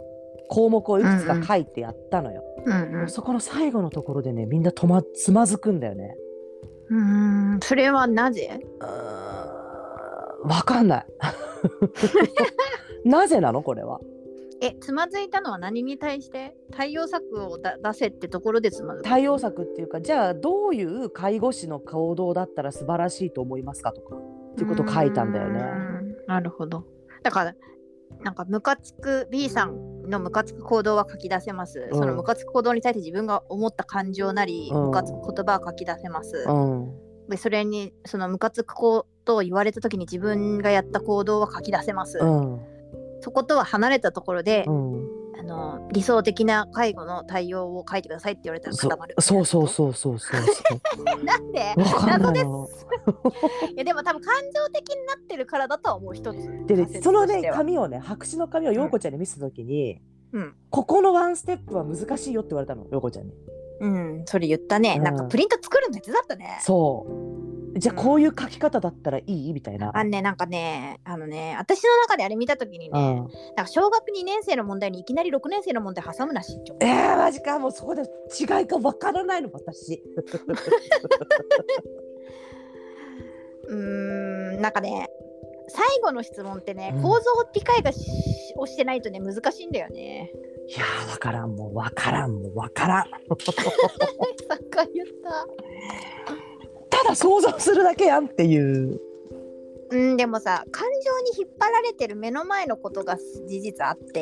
[0.50, 2.44] 項目をいくつか書いてやったのよ。
[2.66, 6.16] うんうんそこの最後のところでねみんな止まつまずくんだよね。
[6.90, 8.60] うーんそれはなぜ？
[10.44, 11.06] わかんない。
[13.06, 13.64] なぜなの？
[13.64, 14.00] これは。
[14.62, 16.56] えつまずいたのは何に対して？
[16.72, 25.62] 対応策をだ出せってところでつまず対応策っていうかじゃあどういう介護士の行動だったら素晴らしいと思いますかとかっていうことを書いたんだよね。
[26.28, 26.84] なるほど
[27.24, 27.56] だから
[28.24, 31.98] なんかムカつく B さんのムカつく行動は書き出せます、うん。
[31.98, 34.86] そのムカつく行動に対して自分が思った感情なり、うん。
[34.88, 36.94] ムカつく言葉を書き出せます、うん。
[37.30, 42.60] でそれにそのムカつくことを言われた時に自分がやった行動は書き出せます、うん。
[43.22, 51.76] そことは離れたところで、うんあの理想的な介護の対応を書いてくださいって言われたらそ固まるそうそうそうそうそうそなんで？
[51.78, 52.46] 謎です。
[52.46, 56.38] な いやでも多分感情的になってるからだとは思う一つ。
[56.66, 60.02] でねそのね紙をね白紙の紙を陽子ちゃんに見せた時に、
[60.34, 60.56] うん。
[60.70, 63.34] ここのワンステップは難しいよって言われたの陽子ちゃんに。
[63.80, 64.24] うん。
[64.26, 67.59] それ言ったね、うんなんかプリント作るの手伝ったねそう。
[67.80, 69.54] じゃあこういう書き方だったらいい？
[69.54, 69.92] みたいな。
[69.98, 78.02] あのねなんかねあのね私の中であれ見た時にね、うん、なんか小学2年生の問題にいきなり6年生の問題挟むなしって思うえー、マジかもうそこで
[78.38, 80.04] 違いがわからないの私。
[83.70, 83.76] うー
[84.58, 85.08] んなんかね
[85.70, 88.00] 最後の質問ってね、うん構造理解がし
[88.58, 90.32] をしてないとね難しいんだよね。
[90.68, 93.04] いやーわからんもうわからんもうわからん。
[93.06, 93.10] さ
[94.56, 95.48] っか言った。
[97.04, 99.00] ただ想像するだけやんっていう。
[99.92, 104.22] うんでもさ感情に引っ張られてる目の前のことが事実あって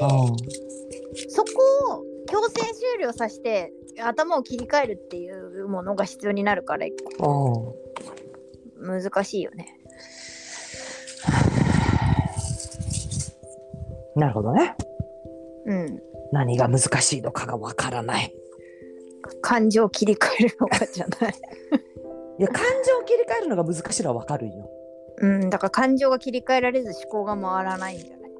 [1.27, 1.51] そこ
[1.97, 6.93] を強制終了させて頭を切り替えるっていうものが必要になるからうん
[9.01, 9.77] 難しいよね。
[14.15, 14.75] なるほどね。
[15.65, 15.99] うん。
[16.31, 18.33] 何が難しいのかがわからない。
[19.41, 21.33] 感情を切り替えるのかじゃない。
[22.39, 24.69] いや感情を切り替えるのが難しいのはわかるんよ。
[25.19, 28.31] うん、だから感情が切り替えられず思考が回らないんじゃない？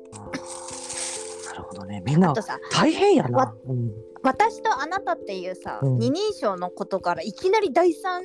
[1.47, 2.03] なるほどね。
[2.05, 2.33] みんな
[2.71, 3.37] 大変やな。
[3.37, 3.55] わ。
[3.65, 3.91] うん。
[4.21, 5.97] 私とあなたっていうさ、うん。
[5.97, 8.21] 二人称のことからいきなり第三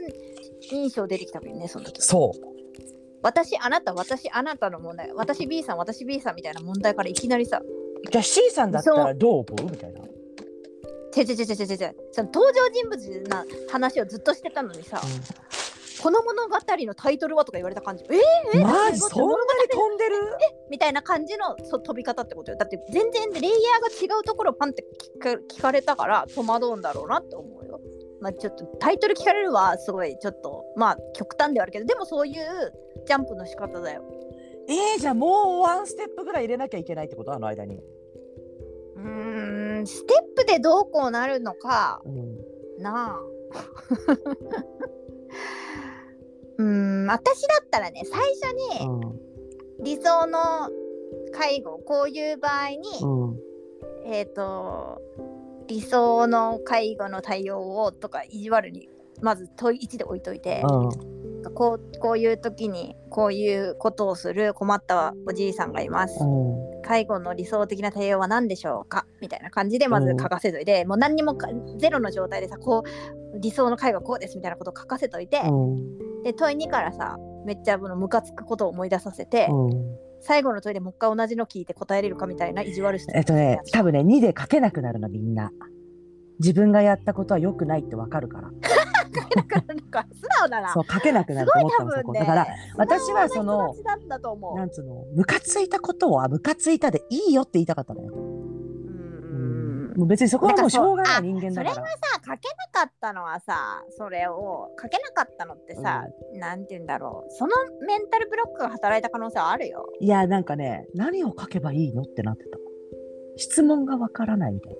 [0.60, 2.02] 印象出てきたもんねその時。
[2.02, 2.40] そう。
[3.22, 5.10] 私あなた私あなたの問題。
[5.14, 7.62] 私 B さん私 B さんみたいな問題からいきなりさ。
[8.10, 9.70] じゃあ C さんだったらどう思う？
[9.70, 10.00] みたいな。
[11.12, 15.00] ちぇちぇちぇちぇちぇちぇその登場人物な話をずっとしてたのにさ、
[16.02, 18.98] この物語のタイトルはとか言われた感じえー、えー、マジ？
[18.98, 20.16] そんなに飛んでる？
[20.68, 24.84] みたいな感じのそ飛び方ってことよだって全然レイヤーが違うところをパンって
[25.20, 27.80] 聞か聞かれたから戸惑うんだろうなって思うよ。
[28.20, 32.34] まあちょっとタイトル聞かれるはすごいちょっとまあ極端ではあるけどでもそういう
[33.06, 34.02] ジャンプの仕方だよ。
[34.68, 37.32] えー、じゃあもうワンステップぐらい入れなきゃいけないってこと？
[37.32, 37.80] あの間に。
[38.96, 43.20] うーんステップでどうこうなるのかうんなあ。
[46.58, 46.66] うー
[47.04, 49.32] ん私だったらね最初にうん。
[49.84, 50.70] 理想の
[51.32, 53.36] 介護こういう場合に、うん。
[54.04, 55.00] えっ、と
[55.66, 58.88] 理想の介護の対応をとか意地悪に
[59.20, 60.62] まず問い1で置いといて、
[61.54, 66.22] こうこういう時にこういうことをする困ったおじいさんがいます。
[66.22, 66.82] うん。
[66.82, 69.06] 介護の理想的な対応は何でしょうか？
[69.20, 85.50] みたいな感じでまず書かせといて、もう何にもかゼロの状態でさこう理想の介護はこうですみたいなことを書かせといて、うんで問い2からさめっちゃこのムカつくことを思い出させて、うん最後の問いでもう一回同じの聞いて答えれるかみたいな意地悪質問えっとね多分ね2で書けなくなるのみんな。
[86.38, 88.50] 自分がやったことは良くないってわかるから。
[89.34, 90.72] だからなんか素直だな。
[90.72, 92.12] そう書けなくなると思ったのそこ。
[92.12, 93.74] だから私はその。
[94.56, 98.12] なんつうのムカついたことはムカついたでいいよって言いたかったのよ。
[99.92, 101.74] ううんんもう別にそこはもうしょうがなあい人間だから。
[101.74, 102.36] それはさ書けな
[102.80, 107.52] かったのはさそれを書けなかったのってさ、なんて言うんだろうその
[107.86, 109.86] メンタルブロックが働いた可能性はあるよ。
[110.00, 112.58] いやなんかね何を書けばいいのってなってた。
[113.36, 114.78] 質問がわからないみたいな。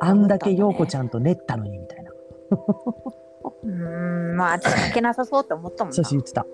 [0.00, 1.00] あんだけ陽子ちん。
[1.00, 2.10] ゃんと練ったのにみたいな。
[3.62, 5.94] うーんまあ私書けなさそうって思ったもんな。
[5.94, 6.44] そうし言ってた。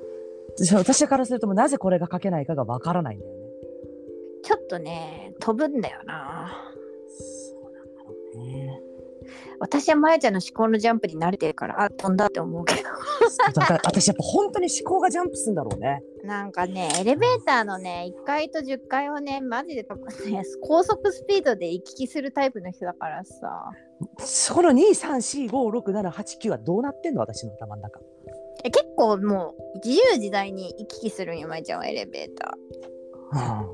[0.57, 3.39] 私私からするともうなぜこれが書けないかがわからないんだよね。
[4.43, 6.53] ちょっとね飛ぶんだよな。
[8.37, 8.81] ね。
[9.61, 12.83] 私はまやちゃんの思考のジャンプに慣れてるからあ飛んだって思うけど。
[13.55, 16.03] だから私やっぱ本当に思考がジャンプするんだろうね。
[16.25, 19.89] なんかね、エレベーターのね、1階と10階をね、マジでね、
[20.63, 23.71] 高速スピードで行き来するタイプの人だからさ。
[24.19, 27.21] その2、3、4、5、6、7、8、9はどうなってんの？
[27.21, 28.01] 私の頭の中。
[28.65, 33.67] え結構もう自由自在に行き来するんよ、まいちゃんはエレベーター。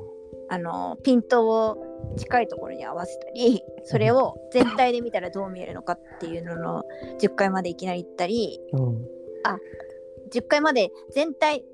[0.50, 6.84] あの、ピントを近いところに合わせたりそれを全体で見たらどう見えるのかっていうのの
[7.20, 9.14] 10回までいきなり行ったりうん
[10.34, 11.64] 10回まで全体、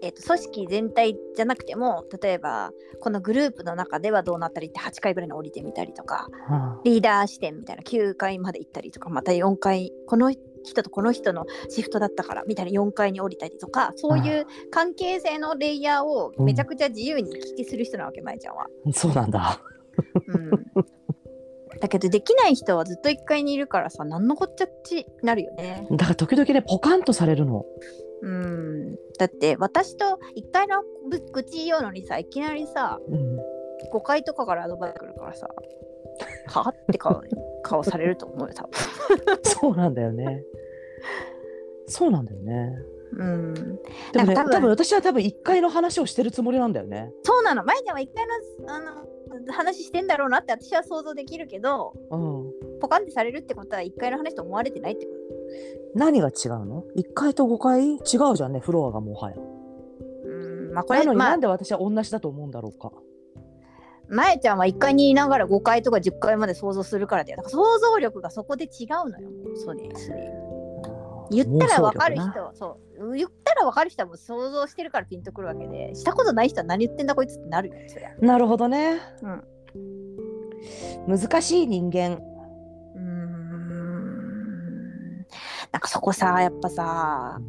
[0.00, 2.70] えー、と組織全体じゃなくても例えば
[3.00, 10.32] このグループの中ではどうなったりって8回ぐらいに降りてみたりとかはリーダー視点みたいな9回まで行ったりとかまた4回この
[10.64, 18.66] 人とこの人のシフトだったからみたいな4回に降りたりとかそういう関係性のレイヤーをめちゃくちゃ自由に行き来する人なわけ、まえちゃんは。
[18.88, 19.60] あそうなんだ。
[20.26, 20.50] うん、
[21.80, 25.86] だけどできない人はずっと1階にいるからさ何のこっちゃっちなるよね。
[25.92, 27.64] だから時々ねポカンとされるの。
[28.22, 33.38] うん、だって私と1階のぶ愚痴言おうのにさいきなりさうん
[33.92, 35.48] 5階とかからアドバイス来るからさ
[36.46, 37.22] はって顔
[37.62, 38.70] 顔されると思うよ多分。
[39.44, 40.42] そうなんだよね。
[41.86, 42.74] そうなんだよね。
[43.18, 43.54] うん、
[44.12, 47.10] でも多分私は多分一回の話をしてるつもりなんだよね。
[47.22, 52.78] そうなのまえちゃんは1階のあの話してんだろうなって私は想像できるけどうん。
[52.80, 55.12] ポカンってされるってことは1階の話と思われてないってこ
[55.94, 55.98] と？
[55.98, 59.36] 何が違うの ?1 階と5階違うじゃんねフロアがもはや。
[60.24, 62.92] うんまあこれなのにまあなんで私は同じだと思うんだろうか。
[64.08, 70.32] まえちゃんは1階にいながら5階とか10階まで想像するからだよだから想像力がそこで違うのよそれそれ
[71.30, 79.00] 言ったら分かる人妄想力なそう言ったら分かる人はもう想像してるからピンとくるわけでしたことない人は何言ってんだこいつってなるよそりゃなるほどね。
[79.22, 79.44] うん
[81.06, 82.18] 難しい人間。
[82.94, 83.56] うーん
[85.72, 87.40] なんかそこさやっぱさ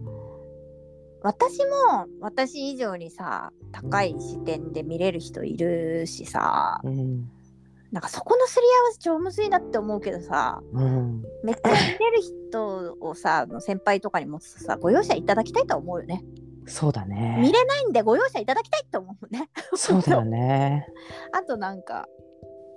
[1.24, 7.32] 私も私以上にさ高い視点で見れる人いるしさうん。
[7.92, 11.24] なんかそこのすり合わせ超むずいなって思うけどさうん。
[11.44, 16.24] めっちゃ見れる人をさ先輩とかに持つとさご容赦いただきたいとは思うよね
[16.66, 17.52] そうだ見ね。
[17.54, 20.86] れないんでご容赦いただきたいと思うねそうだよね。
[21.32, 22.08] あとなんか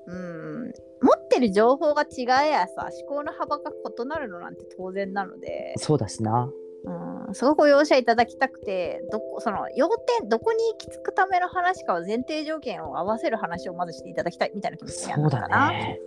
[0.07, 6.49] うん持ってる情報が違えやさ思考の幅が異なるのなんて当然なのでそうだしな。
[6.85, 9.89] うん、すごく容赦いただきたくてどこその要
[10.19, 15.49] 点どこに行き着くための話かは前提条件を合わせる話をまずしていただきたいみたいな気持ちにはそうだ。
[15.69, 16.01] ね。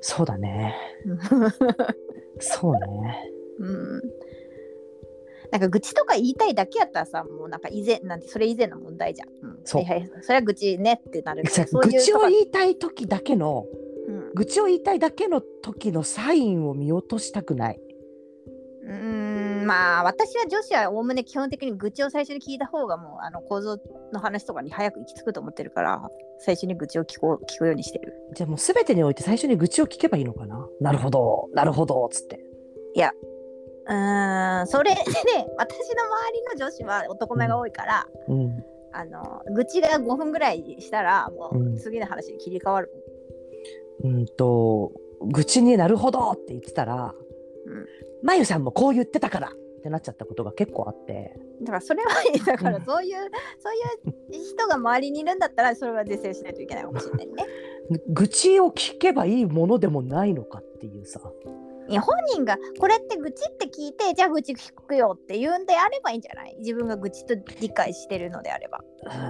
[0.00, 0.74] そうだね。
[2.38, 3.30] そう ね。
[3.60, 3.66] う
[3.98, 4.02] ん
[5.50, 9.28] なんか愚痴とか言いたいだけやったらさもうなんか以前なんてそれ以前の問題じゃん。
[9.28, 13.66] うん、そうはいはい、それは愚痴ねってなるけど愚痴を言いたい時だけの
[14.06, 17.80] うん愚痴を言いたいだけの時のサインを見落としたくない。
[18.84, 23.78] うーんまあ私は女子はおおむね基本的に愚痴を最初に聞いた方がもうあの構造
[24.12, 26.02] の話とかに早く行き着くと思ってるから
[26.38, 28.14] 最初に愚痴を聞こう聞くようにしてる。
[28.34, 30.66] じゃあもう全てにおいて最初に愚痴を聞けばいいのかな？
[30.80, 32.40] なるほど、なるほど、つって。
[33.86, 35.04] うーんそれでね
[35.58, 38.64] 私の周りの女子は男目が多いから、うん。
[38.92, 42.90] あの愚痴が5分ぐらいしたらもうんう次の話に切り替わる。
[44.02, 47.29] うんと、愚痴になるほどって言ってたら、うん
[48.22, 48.64] まゆさん。
[48.64, 51.36] もこう言ってたからってなっちゃったことが結構あって。
[51.62, 53.18] だからそれはいいだからそういう、
[53.58, 55.38] そういう人が周りにいるん。
[55.38, 57.46] だったらそれは是正しないといけないかもしれないね。
[58.08, 61.20] 愚痴を聞けばいいものでもないのかっていうさ。
[61.90, 66.54] いや本人がこれって愚痴って聞いてじゃあ愚痴聞くよって言うんであればいいんじゃない？
[66.60, 68.80] 自分が愚痴と理解してるのであれば。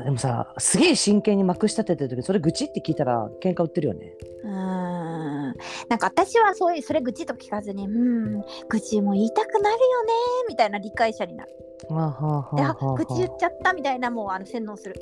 [0.05, 4.15] でもさ、すげえ真剣にまくし立ててる時、それ愚痴って聞いたら喧嘩売ってるよね。
[4.45, 5.55] うーん
[5.89, 10.13] なんか私はそういうそれ愚痴と聞かずにうん愚痴も言いたくなるよね
[10.49, 11.51] みたいな理解者になる。
[11.89, 14.95] はあはあであはあはあ愚痴言っちゃったみたいなもうあの洗脳する。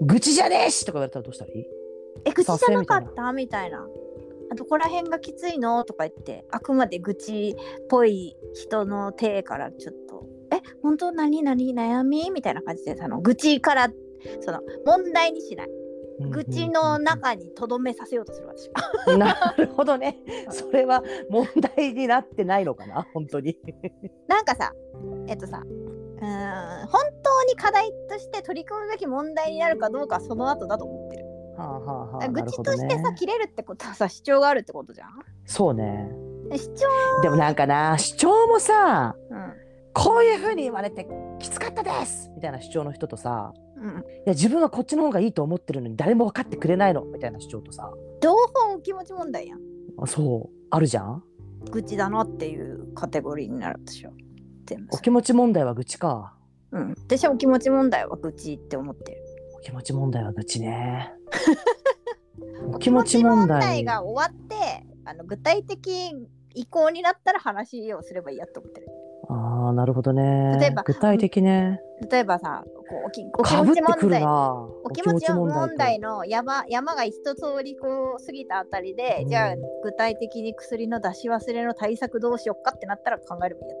[0.00, 1.66] 愚痴じゃねえしとか言われたらどうしたらいい？
[2.24, 3.32] え愚痴じゃなかった？
[3.32, 3.84] みたいな。
[4.50, 5.84] あどこら辺がきついの？
[5.84, 13.88] とか言ってあくまで愚痴っぽい人の手からちょっと「え本当何何悩み?」みたいな感じでその愚痴から
[14.40, 15.70] その問題にしない
[16.30, 18.68] 愚痴の中にとどめさせようとする私
[19.08, 19.16] は。
[19.16, 20.18] なるほどね。
[20.50, 23.06] それは問題になってないのかな？
[23.14, 23.56] 本当に。
[24.28, 24.74] なんかさ
[25.28, 31.24] えっとさうーん本当に課題として取り組むべき問題になるかどうかはその後だと思ってる。
[31.56, 35.10] はあはあはあ、愚痴としてさ、切れるってことはさ主張があるってことじゃん？
[35.46, 36.10] そうね。
[36.50, 39.52] で主張、でもなんかな、主張もさ、うん
[39.92, 41.04] こういうふうに言われて
[41.40, 43.92] きつかったですみたいな主張の人とさ、うん、い
[44.24, 47.04] や自分はこっちの方がいいと思ってるのに誰も分かってくれないの？
[47.04, 47.90] みたいな主張とさ、
[48.22, 49.58] 両方お気持ち問題やん。
[49.98, 51.24] あそう、あるじゃん？
[51.72, 54.12] 愚痴だなっていうカテゴリーになる私は。
[54.64, 56.34] 全部お気持ち問題は愚痴か。
[56.70, 59.18] うん、私はお気持ち問題は愚痴って思ってる。
[59.58, 61.12] お気持ち問題は愚痴ね。
[62.72, 63.84] お気持ち問題。
[63.84, 66.12] が終わってあの具体的
[66.54, 68.88] 意向になったら話をすればいいやと思ってる。
[69.28, 70.56] ああなるほどね。
[70.58, 71.80] 例えば具体的ね。
[72.10, 74.52] 例えばさこうおきお気持ち問題な。
[74.84, 83.76] お気持ち問と題の山山が一通りこう過ぎたあたりで、うんじゃあ具体的に薬の出し忘れの対策どうしよっかってなったら考えればいいや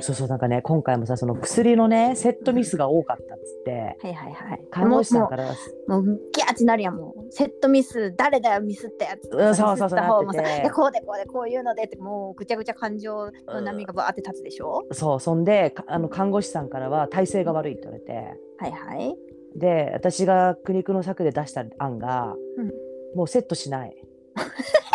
[0.00, 3.70] そうそうなんかね今回もさその薬のねセットミスが多かったっつって
[4.02, 4.60] はいはいはい。
[4.70, 5.54] 看護師さんもからう
[5.88, 7.32] もうもうギャーってなるやんもう。
[7.32, 9.30] セットミス誰だよミスったやつ。
[9.32, 10.70] うんそうそうそうなってて。
[10.70, 18.12] こうでこうでこういうのでってもうぐちゃぐちゃ感情の波がバーって立つでしょ、そうそんでかあの看護師さんからは体勢が悪いって言われて。
[18.58, 19.16] はいはい。
[19.56, 23.16] で私が苦肉の策で出した案が、うん。
[23.16, 23.96] もうセットしない。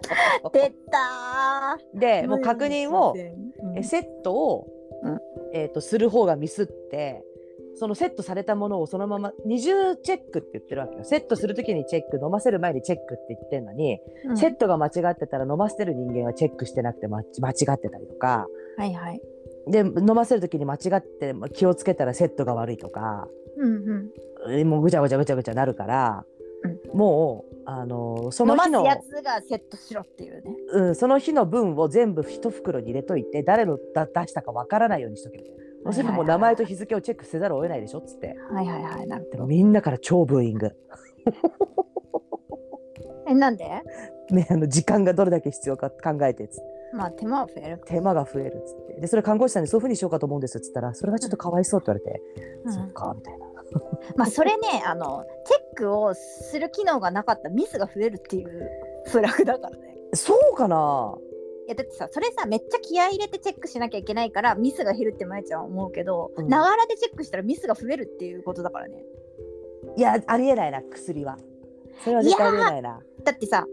[0.52, 1.98] 出たー。
[1.98, 3.78] でもう確認を、うん。
[3.78, 4.66] えセットを、
[5.02, 5.20] うん。
[5.52, 7.24] えー、とする方がミスって
[7.74, 11.04] そのセットされたものをそのまま二重チェックって言ってるわけよ。
[11.04, 14.36] セットする時にチェック飲ませる前にチェックって言ってんのに、うん。
[14.36, 18.46] セットが間違ってたら飲ませてる人間はチェックしてなくてま間違ってたりとか。
[18.76, 19.20] はいはい。
[19.68, 23.28] で飲ませる時に間違って気をつけたらセットが悪いとか。
[23.56, 24.10] うん
[24.46, 24.58] うん。
[24.58, 26.24] えもうぐちゃぐちゃぐちゃぐちゃなるから、
[26.92, 30.56] もうあのーその日のやつがセットしろっていうね。
[30.72, 35.62] うん、その日の分を全部一袋に入れといて誰のだ出したかわからないようにしとけみたいな。
[35.84, 38.36] そうすればもう名前と日付をチェックせざるを得ないでしょっつって。
[38.52, 40.70] はいはいはいなるでもみんなから超ブーイング。
[43.26, 43.64] えなんで？
[44.30, 46.64] ね、あの時間がどれだけ必要か考えてっつって。
[46.94, 49.00] まあ手間は増える手間が増えるっつって。
[49.00, 52.22] でそれ看護師さんにそういうふうにしようかと思うんですっつったらそれはちょっとかわいそうって言われて、
[52.64, 52.72] うん。
[52.72, 53.46] そっかみたいな。
[54.16, 58.70] まあそれねあのチェックをする機能がなかったらミスが増えるっていう
[59.06, 59.96] フラグだからね。
[60.14, 61.14] そうかな？
[61.66, 66.48] いやだってさそれさめっちゃ気合い入れてチェックしなきゃいけないからミスが減るってまえちゃんは思うけどうん。
[66.48, 69.02] ながらでチェックしたらミスが増えるっていうことだからね。
[69.96, 71.38] いやありえないな薬は。
[72.04, 73.00] それは絶対ありえないな。
[73.24, 73.66] だってさ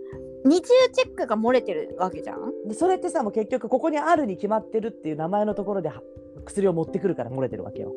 [0.45, 0.61] 二重
[0.93, 2.67] チェックが漏れてるわけじゃん？
[2.67, 6.01] でそれってさもう結局ここにあるに決まってるっていう名前のところでは
[6.45, 7.91] 薬を持ってくるから漏れてるわけよ。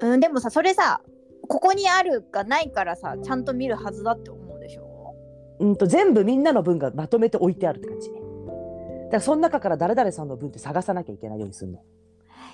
[0.00, 1.00] うんでもさそれさ
[1.46, 5.14] ここにあるがないからさちゃんと見るはずだって思うでしょ？
[5.58, 8.20] うんと全部みんなの分がまとめて置いてあるって感じだか
[9.12, 11.82] らその中から誰々さんの分って探さなきゃいけないようにするの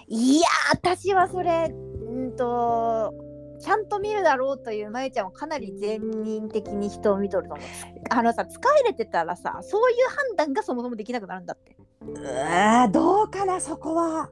[0.07, 3.15] いやー私はそれうんと
[3.61, 7.67] ちゃんと見るだろうというまゆちゃんはかなり全人的に人を見とると思う。
[8.11, 11.77] あのさ疲れてたらさそういう判断がそもそもできなくなるんだって。
[12.01, 14.31] うわーどうかなそこは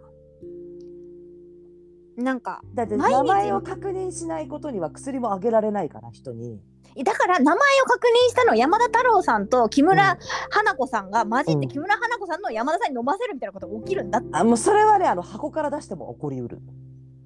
[2.20, 6.60] なんかだって名前を確認しないことには薬もあげられないから人に。
[7.04, 10.18] だから名前を確認したのは山田太郎さんと木村うん。
[10.50, 11.68] 花子さんが混じってうん。
[11.68, 14.28] 木村花子さんの山田さんに飲ませるみたいなことが起きるんだって。
[14.32, 16.60] あもうそれはねあの箱から出しても起こりうる、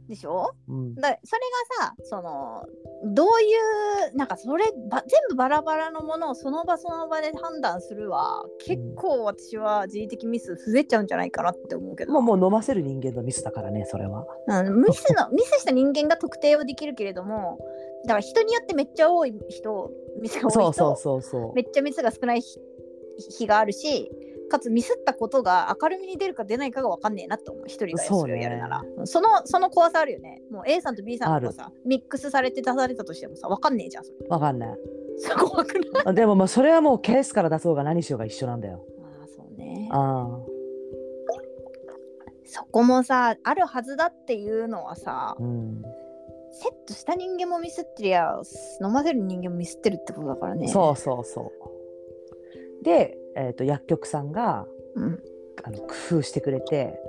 [0.09, 0.55] でしょ？
[0.69, 1.41] うん、だそれ
[1.81, 2.65] がさその
[3.15, 14.27] どういうなんかそれば全部バラバラのものをその場その場で判断するは結構私は自理的ミス増えちゃうんじゃないかなって思うけど、もうもう飲ませる人間のミスだからねそれは。
[14.49, 17.59] うん、ミスの ミスした人間が特定はできるけれども
[18.05, 19.91] だから人によってめっちゃ多い人
[20.21, 21.55] ミスが多い人そうそうそうそう。
[21.55, 22.61] めっちゃミスが少ない日
[23.39, 24.11] 日があるし
[24.49, 27.65] かつミスったことが明るみに出るか出ないかが分かんねえなと思う。
[27.67, 28.83] 一人がそれをやるなら。
[29.05, 30.43] そ,、のその怖さあるよね。
[30.51, 34.17] もう A さんと B さんがさミックスされて出されたとしてもさ分かんねえじゃんそれ。
[34.29, 34.79] わかんない。
[35.19, 36.03] そこ怖くない？
[36.07, 38.85] あでもまあそれはもうケースから出そうが何しようが一緒なんだよ。
[39.03, 39.89] ああそうね。
[39.93, 40.39] あ
[42.47, 45.83] そこもさあるはずだっていうのはさあうん。
[46.57, 48.41] セットした人間もミスってりゃ
[48.81, 50.69] 飲ませる人間もミスってるってことだからね。
[50.69, 51.53] そうそうそ
[52.81, 52.85] う。
[52.85, 55.21] で、えー、と薬局さんがうん。
[55.63, 57.01] あの工夫してくれて、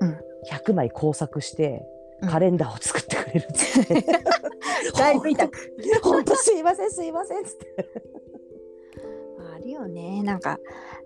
[0.00, 0.18] うん。
[0.50, 1.82] 100枚工作して
[2.20, 2.28] うん。
[2.28, 4.04] カレンダーを作ってくれるっつって、
[4.96, 5.58] だいぶ痛く。
[6.02, 7.90] 本当すいませんすいませんっつって。
[9.54, 10.22] あるよね。
[10.22, 10.58] なんか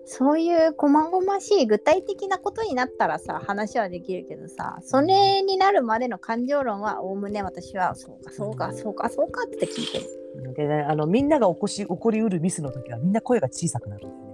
[0.05, 10.53] そういう細々しい具体的なことになったらさ話はできるけどさそれになるまでの感情論はおおむね私はそうかそうかそうかそうかって聞いてる。
[10.53, 14.28] でねあのみんなが起こし起こりうるミスの時はみんな声が小さくなるんだよね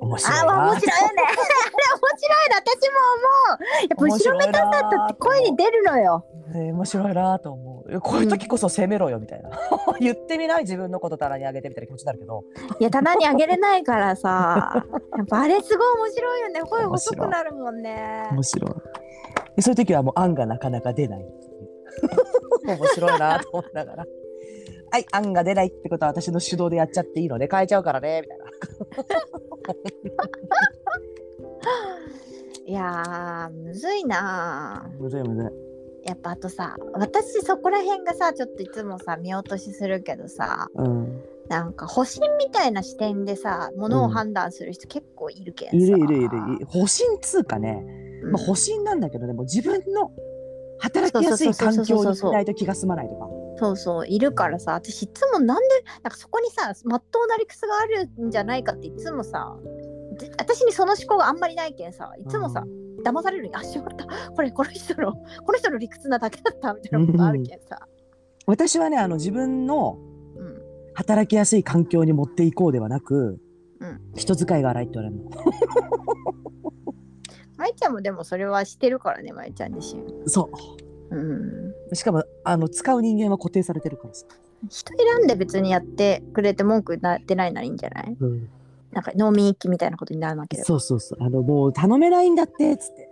[0.00, 1.22] 面白いあなあ面白いよね。
[1.24, 2.56] あれ面白いな。
[2.56, 3.74] 私も思う。
[3.80, 6.24] やっぱ後ろめたさだって声に出るのよ。
[6.52, 8.00] ね面白いなと思う。
[8.00, 9.50] こういう時こそ責めろよみたいな。
[10.00, 12.44] 言ってみない自分のこと棚にあげてみたいな気持ちになるけど。
[12.80, 14.84] いや棚にあげれないからさ。
[15.16, 16.60] やっぱあれすごい面白いよね。
[16.62, 18.28] 声細くなるもんね。
[18.32, 18.70] 面白い。
[19.56, 21.26] でそういう時はもう案がなかなか出ない
[22.66, 24.04] 面白いなと思いながら。
[24.90, 28.22] はい案が出ないってことは私の手動でやっちゃっていいので変えちゃうからね。
[28.22, 28.44] みたいな
[32.66, 36.08] いやーむずいなむずいむずい。
[36.08, 41.22] やっぱあとさ私そこら辺がさちょっといつもさ見落としするけどさうん。
[41.48, 46.24] なんか保身みたいな視点でさものを判断する人結構いるけんさ、いるいるいる。
[46.24, 46.28] い
[46.60, 46.66] る。
[46.66, 47.84] 保身通かね
[48.22, 48.32] うん。
[48.32, 50.10] まあ、保身なんだけどでも自分の
[50.78, 53.43] 働きやすい環境にいないと気が済まないとか。
[53.56, 55.68] そうそういるからさ私いつもなんで
[56.02, 59.56] なんかそこにさまっとうな理屈があるんじゃないかっていつもさ
[60.18, 62.64] で私にその思考があんまりないけんさいつもさ、
[63.04, 64.06] 騙されるにあしまった。
[64.30, 66.72] これこの人のこの人の理屈なだけだった。
[66.72, 67.80] みたいなことあるけんさ、
[68.46, 69.98] 私はねあの自分の
[70.36, 70.62] うん、
[70.94, 73.40] 働きやすい環境に持っていこうではなく、
[73.80, 74.00] うん。
[74.16, 75.30] 人使いが荒いって言われるの。
[77.56, 80.02] まいちゃんもでもそれはしてるからねまいちゃん自身。
[80.26, 80.83] そう
[81.14, 81.94] んう。
[81.94, 84.26] しかもあの使う人間は固定されてるからさ。
[84.68, 88.16] 人選んで別にやってくれて文句なってないならいいんじゃない？
[88.18, 88.48] うん、
[88.92, 91.22] なんか農民一揆みたいなことにならなければそうそうそう。
[91.22, 93.08] あのもう頼めないんだってっつって。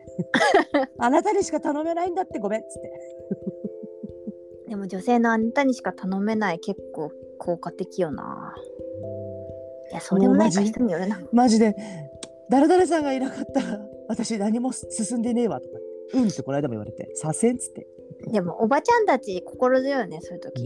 [0.99, 2.93] あなたにしか頼めないんだってごめんっつって。
[4.69, 8.55] でも女性のあなたにしか頼めない結構効果的よな
[9.91, 11.77] いやそうでもないか人によるなマジで
[12.49, 15.75] 誰々さんがいなかったら私何も進んでねえわとか。
[16.15, 17.87] うんってこの間も言われて、させんっつって。
[18.31, 20.62] でもおばちゃんたち心強いよねそういう時、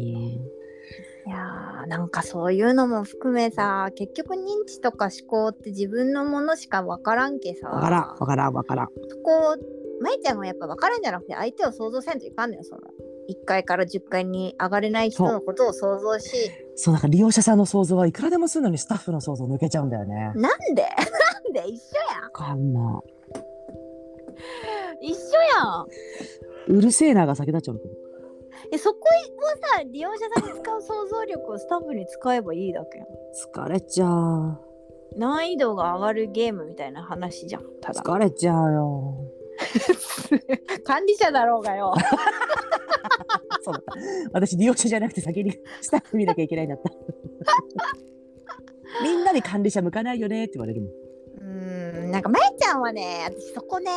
[1.27, 7.69] いやーなんかそういうのも含めさ結局認知とか思考って自分のものしか分からんけさ。
[7.69, 8.87] わからん、わからん、わからん。
[9.09, 9.57] そこ
[10.01, 12.83] まいちゃんはやっぱ分からんじゃなくて相手を想像せんといかんのよその。
[13.29, 16.51] 1階から10階に上がれない人のことを想像し。
[16.77, 20.33] そう、なんか利用者さんの想像はいくらでもするのにスタッフの想像抜けちゃうんだよね。
[20.37, 20.83] なんで？
[21.45, 21.69] なんで？
[21.69, 22.23] 一緒やん。
[22.23, 23.03] わかんな
[25.01, 25.17] 一緒
[25.59, 25.87] やん
[26.69, 27.95] うるせえなが先立っちゃうのかも。
[28.73, 33.07] えそこをさ利用者さんに使う想像力をスタッフに使えばいいだけやん
[33.65, 34.59] 疲れちゃう。
[35.17, 39.15] 難易度が上がるゲームみたいな話じゃんただ疲れちゃうよ。
[40.85, 41.95] 管理者だろうがよ
[43.63, 43.83] そうだ。
[44.33, 46.91] 私利用者じゃなくて先に スタッフ見なきゃいけないんだった。
[49.03, 50.91] みんなに管理者向かないよねって言われるもん。
[50.91, 53.91] うーんなんかまいちゃんはね私そこね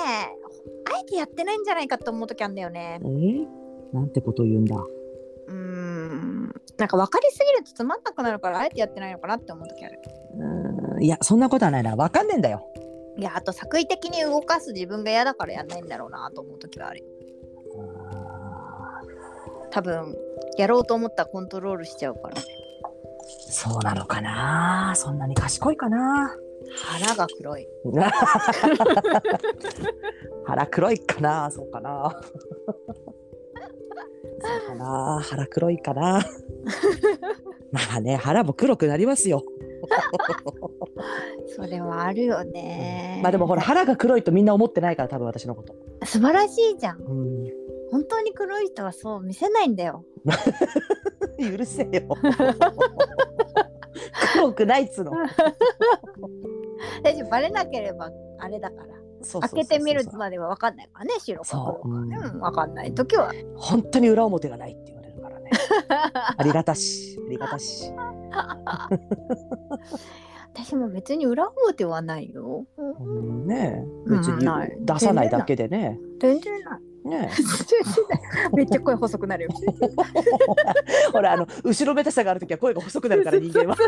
[0.85, 2.99] あえてやってないんじゃないかと思う時あるんだよね。
[3.01, 3.47] えー？
[3.93, 4.75] なんてこと言うんだ。
[4.75, 6.53] うーん。
[6.77, 9.99] なんか分かりすぎるとつまんなくなるからあえてやってないのかなって思う時ある。
[10.35, 11.03] うーん。
[11.03, 11.95] いや、そんなことはないな。
[11.95, 12.65] わかんねえんだよ。
[13.17, 17.03] いやあと作為的に動かす自分が嫌だからやんないんだろうなと思う時はある
[17.77, 19.01] あ
[19.71, 20.15] 多分
[20.57, 22.35] やろうと思ったらコントロールしちゃうから。
[22.35, 22.41] ー
[23.49, 24.93] そうなのかな。
[24.95, 26.33] そんなに賢いかな
[26.75, 27.67] 腹が黒い。
[30.45, 31.49] 腹黒いかな。
[31.51, 32.21] そうかな。
[34.41, 35.19] そうかな。
[35.23, 36.25] 腹黒いかな。
[37.71, 39.43] まあね、腹も黒くなりますよ。
[41.55, 43.19] それはあるよね。
[43.23, 45.75] まあでもほら、腹が黒いとみんな思ってないから、多分私のこと。
[46.05, 46.99] 素晴らしいじゃん。
[47.01, 47.45] うん。
[47.91, 50.05] 本当に黒い人はそう見せないんだよ。
[51.39, 51.89] 許せよ。
[54.33, 55.11] 黒くないっつうの。
[57.03, 58.99] 大丈夫バレなければあれだから。
[59.41, 62.21] 開けてみるまでは分かんないからね白かそう黒かねう。
[62.21, 63.33] んうん分かんない時は。
[63.57, 65.51] 本当に裏表がないって言われるからね。
[66.37, 67.91] ありがたし、ありがたし。
[70.53, 72.65] 私も別に裏表はないよ。
[72.77, 74.45] うん、ね別に
[74.85, 75.99] 出さないだけでね。
[76.19, 77.29] 全然ないね
[78.53, 79.49] めっちゃ声細くなるよ。
[79.67, 83.75] え ほら、あの、後ろめたさがあるときは声が細くなるから人間は。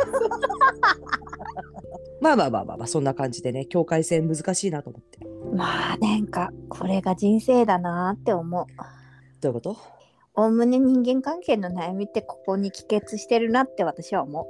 [2.22, 5.20] まあまあまあまあまあ、そんな感じでね、境界線難しいなと思って。
[5.54, 8.66] まあなんかこれが人生だなって思う。
[9.42, 9.78] どういうこと？
[10.36, 14.48] おおむね人間関係の悩みってここに帰結してるなって私は思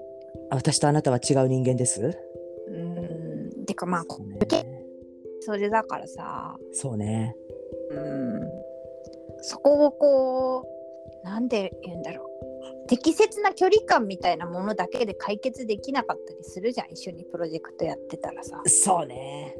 [0.52, 2.20] あ私とあなたは違う人間です？
[2.68, 3.66] うん。
[3.66, 4.38] てかまあそうね。
[5.40, 6.56] それだからさ。
[6.74, 7.36] そうね。
[7.94, 8.00] う
[8.40, 8.42] ん。
[9.42, 10.66] そこをこ
[11.24, 12.88] うなんで言うんだろう。
[12.88, 16.92] 適切な距離感みたいなものだけで解決できなかったりするじゃん。
[16.92, 18.62] 一緒にプロジェクトやってたらさ。
[18.66, 19.56] そうね。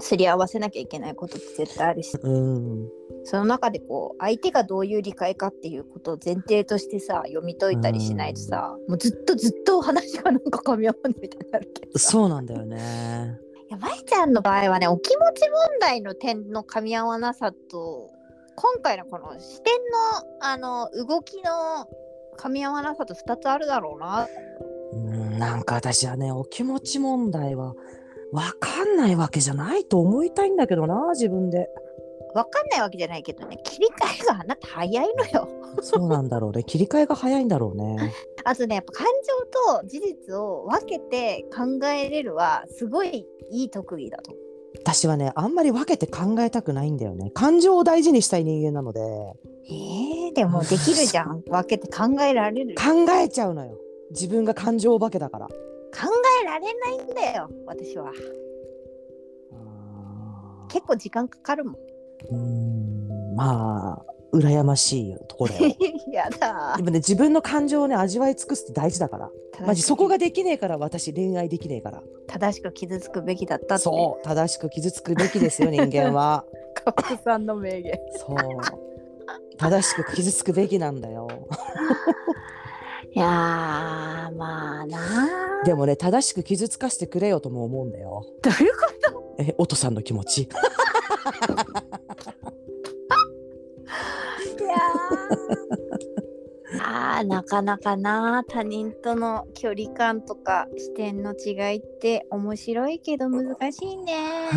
[0.00, 2.18] すり合わせなきゃいけないことって絶対あるし。
[2.20, 2.88] うん。
[3.24, 12.10] その中でこう相手がどういう理解かっていうことを前提としてさ読み解いたりしないとさもうずっとずっと話がなんか噛み合わないみたいになるけどさ。
[12.10, 13.38] そうなんだよね。
[13.68, 18.10] いや舞ちゃんの場合はねお気持ち問題の点の噛み合わなさと
[18.56, 21.88] 今回のこの視点のあの動きの
[22.38, 24.28] 噛み合わなさと2つあるだろうな
[24.94, 27.74] うん、なんか私はね、お気持ち問題は
[28.32, 31.68] わかんないわけじゃないと思いたいんだけどな、自分で。
[32.34, 35.48] 分かんないわけじゃないけどね切り替えがあなた早いのよ
[35.82, 36.64] そうなんだろうね。
[36.64, 38.12] 切り替えが早いんだろうね。
[38.44, 39.43] あとねやっぱ感情
[39.80, 44.32] と事実を分けて考えれるはすごいいい特技だと。
[44.76, 47.30] 私はね、あんまり分けて考えたくないんだよね。
[47.32, 49.00] 感情を大事にしたい人間なので、
[49.66, 51.42] えー、でもできるじゃん。
[51.48, 52.74] 分けて考えられる。
[52.74, 53.78] 考考えちゃうのよ。
[54.10, 55.48] 自分が感情お化けだから。
[56.42, 58.12] えられないんだよ私は。
[60.68, 61.74] 結構時間かかるもん。
[61.74, 65.74] うーんまあ羨ましいところよ。
[66.12, 66.74] やだ。
[66.76, 69.30] でもね自分の感情をね味わい尽くすって大事だから。
[69.64, 72.02] マジそこができねえから私恋愛できねえから。
[72.26, 73.84] 正しく傷つくべきだったって。
[73.84, 76.44] そう正しく傷つくべきですよ人間は。
[76.74, 77.98] カップさんの名言。
[78.16, 78.36] そう。
[79.56, 81.28] 正しく傷つくべきなんだよ。
[83.14, 85.66] いやーまあなー。
[85.66, 88.26] でもね正しく傷つかせてくれよとも思うんだよ。
[88.42, 88.94] どういうこ
[89.38, 90.48] えおとさんの気持ち
[96.82, 104.14] あーなかなかな他人との距離感とか視点の違いって面白いけど難しいね。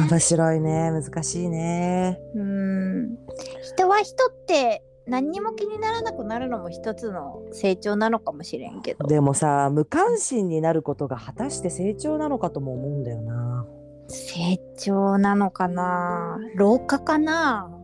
[0.09, 2.19] 面白いね難しいね。
[2.35, 3.17] うん。
[3.61, 9.05] 人は人って何にも気にならなくなるのも一つの成長なのかもしれんけど。
[9.07, 13.65] でもさ無関心になることが果たして成長なのかとも思うんだよな。
[14.09, 16.39] 成長なのかな？
[16.55, 17.76] 老化かな？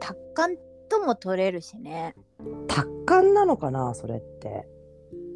[0.00, 0.56] 達観
[0.88, 2.14] とも取れるしね。
[2.66, 4.68] 達観なのかなそれって。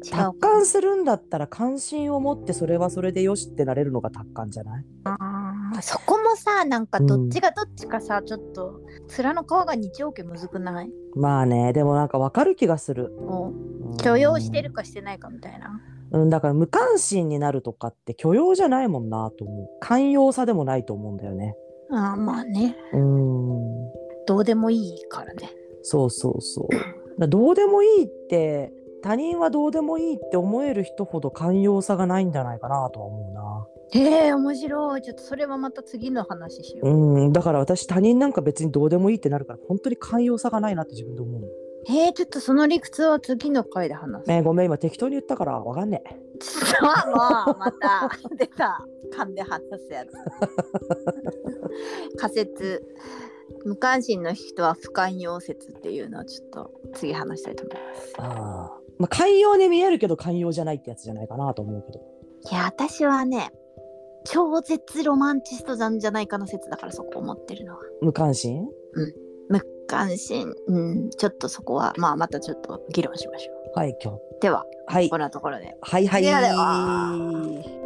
[0.09, 4.85] 達観するんだったら関心を持ってそれはそれでよしってなれるのが達観じゃない？
[5.05, 8.81] あーそこもさなんかどっちがどっちかさ、ちょっと
[9.17, 10.89] 面の皮が二丁家むずくない？
[11.15, 13.11] まあねでもなんかわかる気がする。
[13.11, 13.53] も
[13.93, 15.79] う許容してるかしてないかみたいな。
[16.11, 19.67] うんだから無関心になるとかって許容じゃないもんなと思う。
[19.79, 21.55] 寛容さでもないと思うんだよね。
[21.91, 22.75] あーまあね。
[22.91, 23.52] うん
[24.25, 25.51] どうでもいいからね。
[25.81, 26.67] そうそうそ
[27.17, 27.19] う。
[27.19, 28.71] だどうでもいいって
[29.01, 33.67] 他人はどうでもいいって思える人ほど寛容さがないんじゃないかなとは思うな。
[33.95, 35.01] えー、面白い。
[35.01, 37.33] ちょっとそれはまた次の話しよう、うん。
[37.33, 41.43] だから私他人なんか別にどうでもいいってなるから本当に寛容さがないなって自分で思う。
[41.89, 44.29] えー、ちょっとその理屈は次の回で話す。
[44.29, 46.15] ねごめん今適当に言ったからわかんねえ。
[46.81, 50.09] まあまあまた出た勘で話すやつ。
[52.17, 52.81] 仮説
[53.65, 58.13] 無関心の人は不寛容説っていうのをちょっと次話したいと思います。
[58.17, 61.99] ああまあ寛容に見えるけど寛容じゃないってやつじゃないかなと思うけど。
[62.51, 63.51] いや私はね
[64.25, 67.79] 超絶ロマンチストなんじゃないかの説だからそこ思ってるのは。
[68.01, 68.67] 無関心？
[69.49, 73.77] 無関心、うん、ちょっとそこはまあまたちょっと議論しましょう。
[73.77, 74.19] はい今日。
[74.41, 75.09] でははい。
[75.09, 75.75] こんなところで。
[75.81, 76.21] はいはい。
[76.21, 77.82] ではでは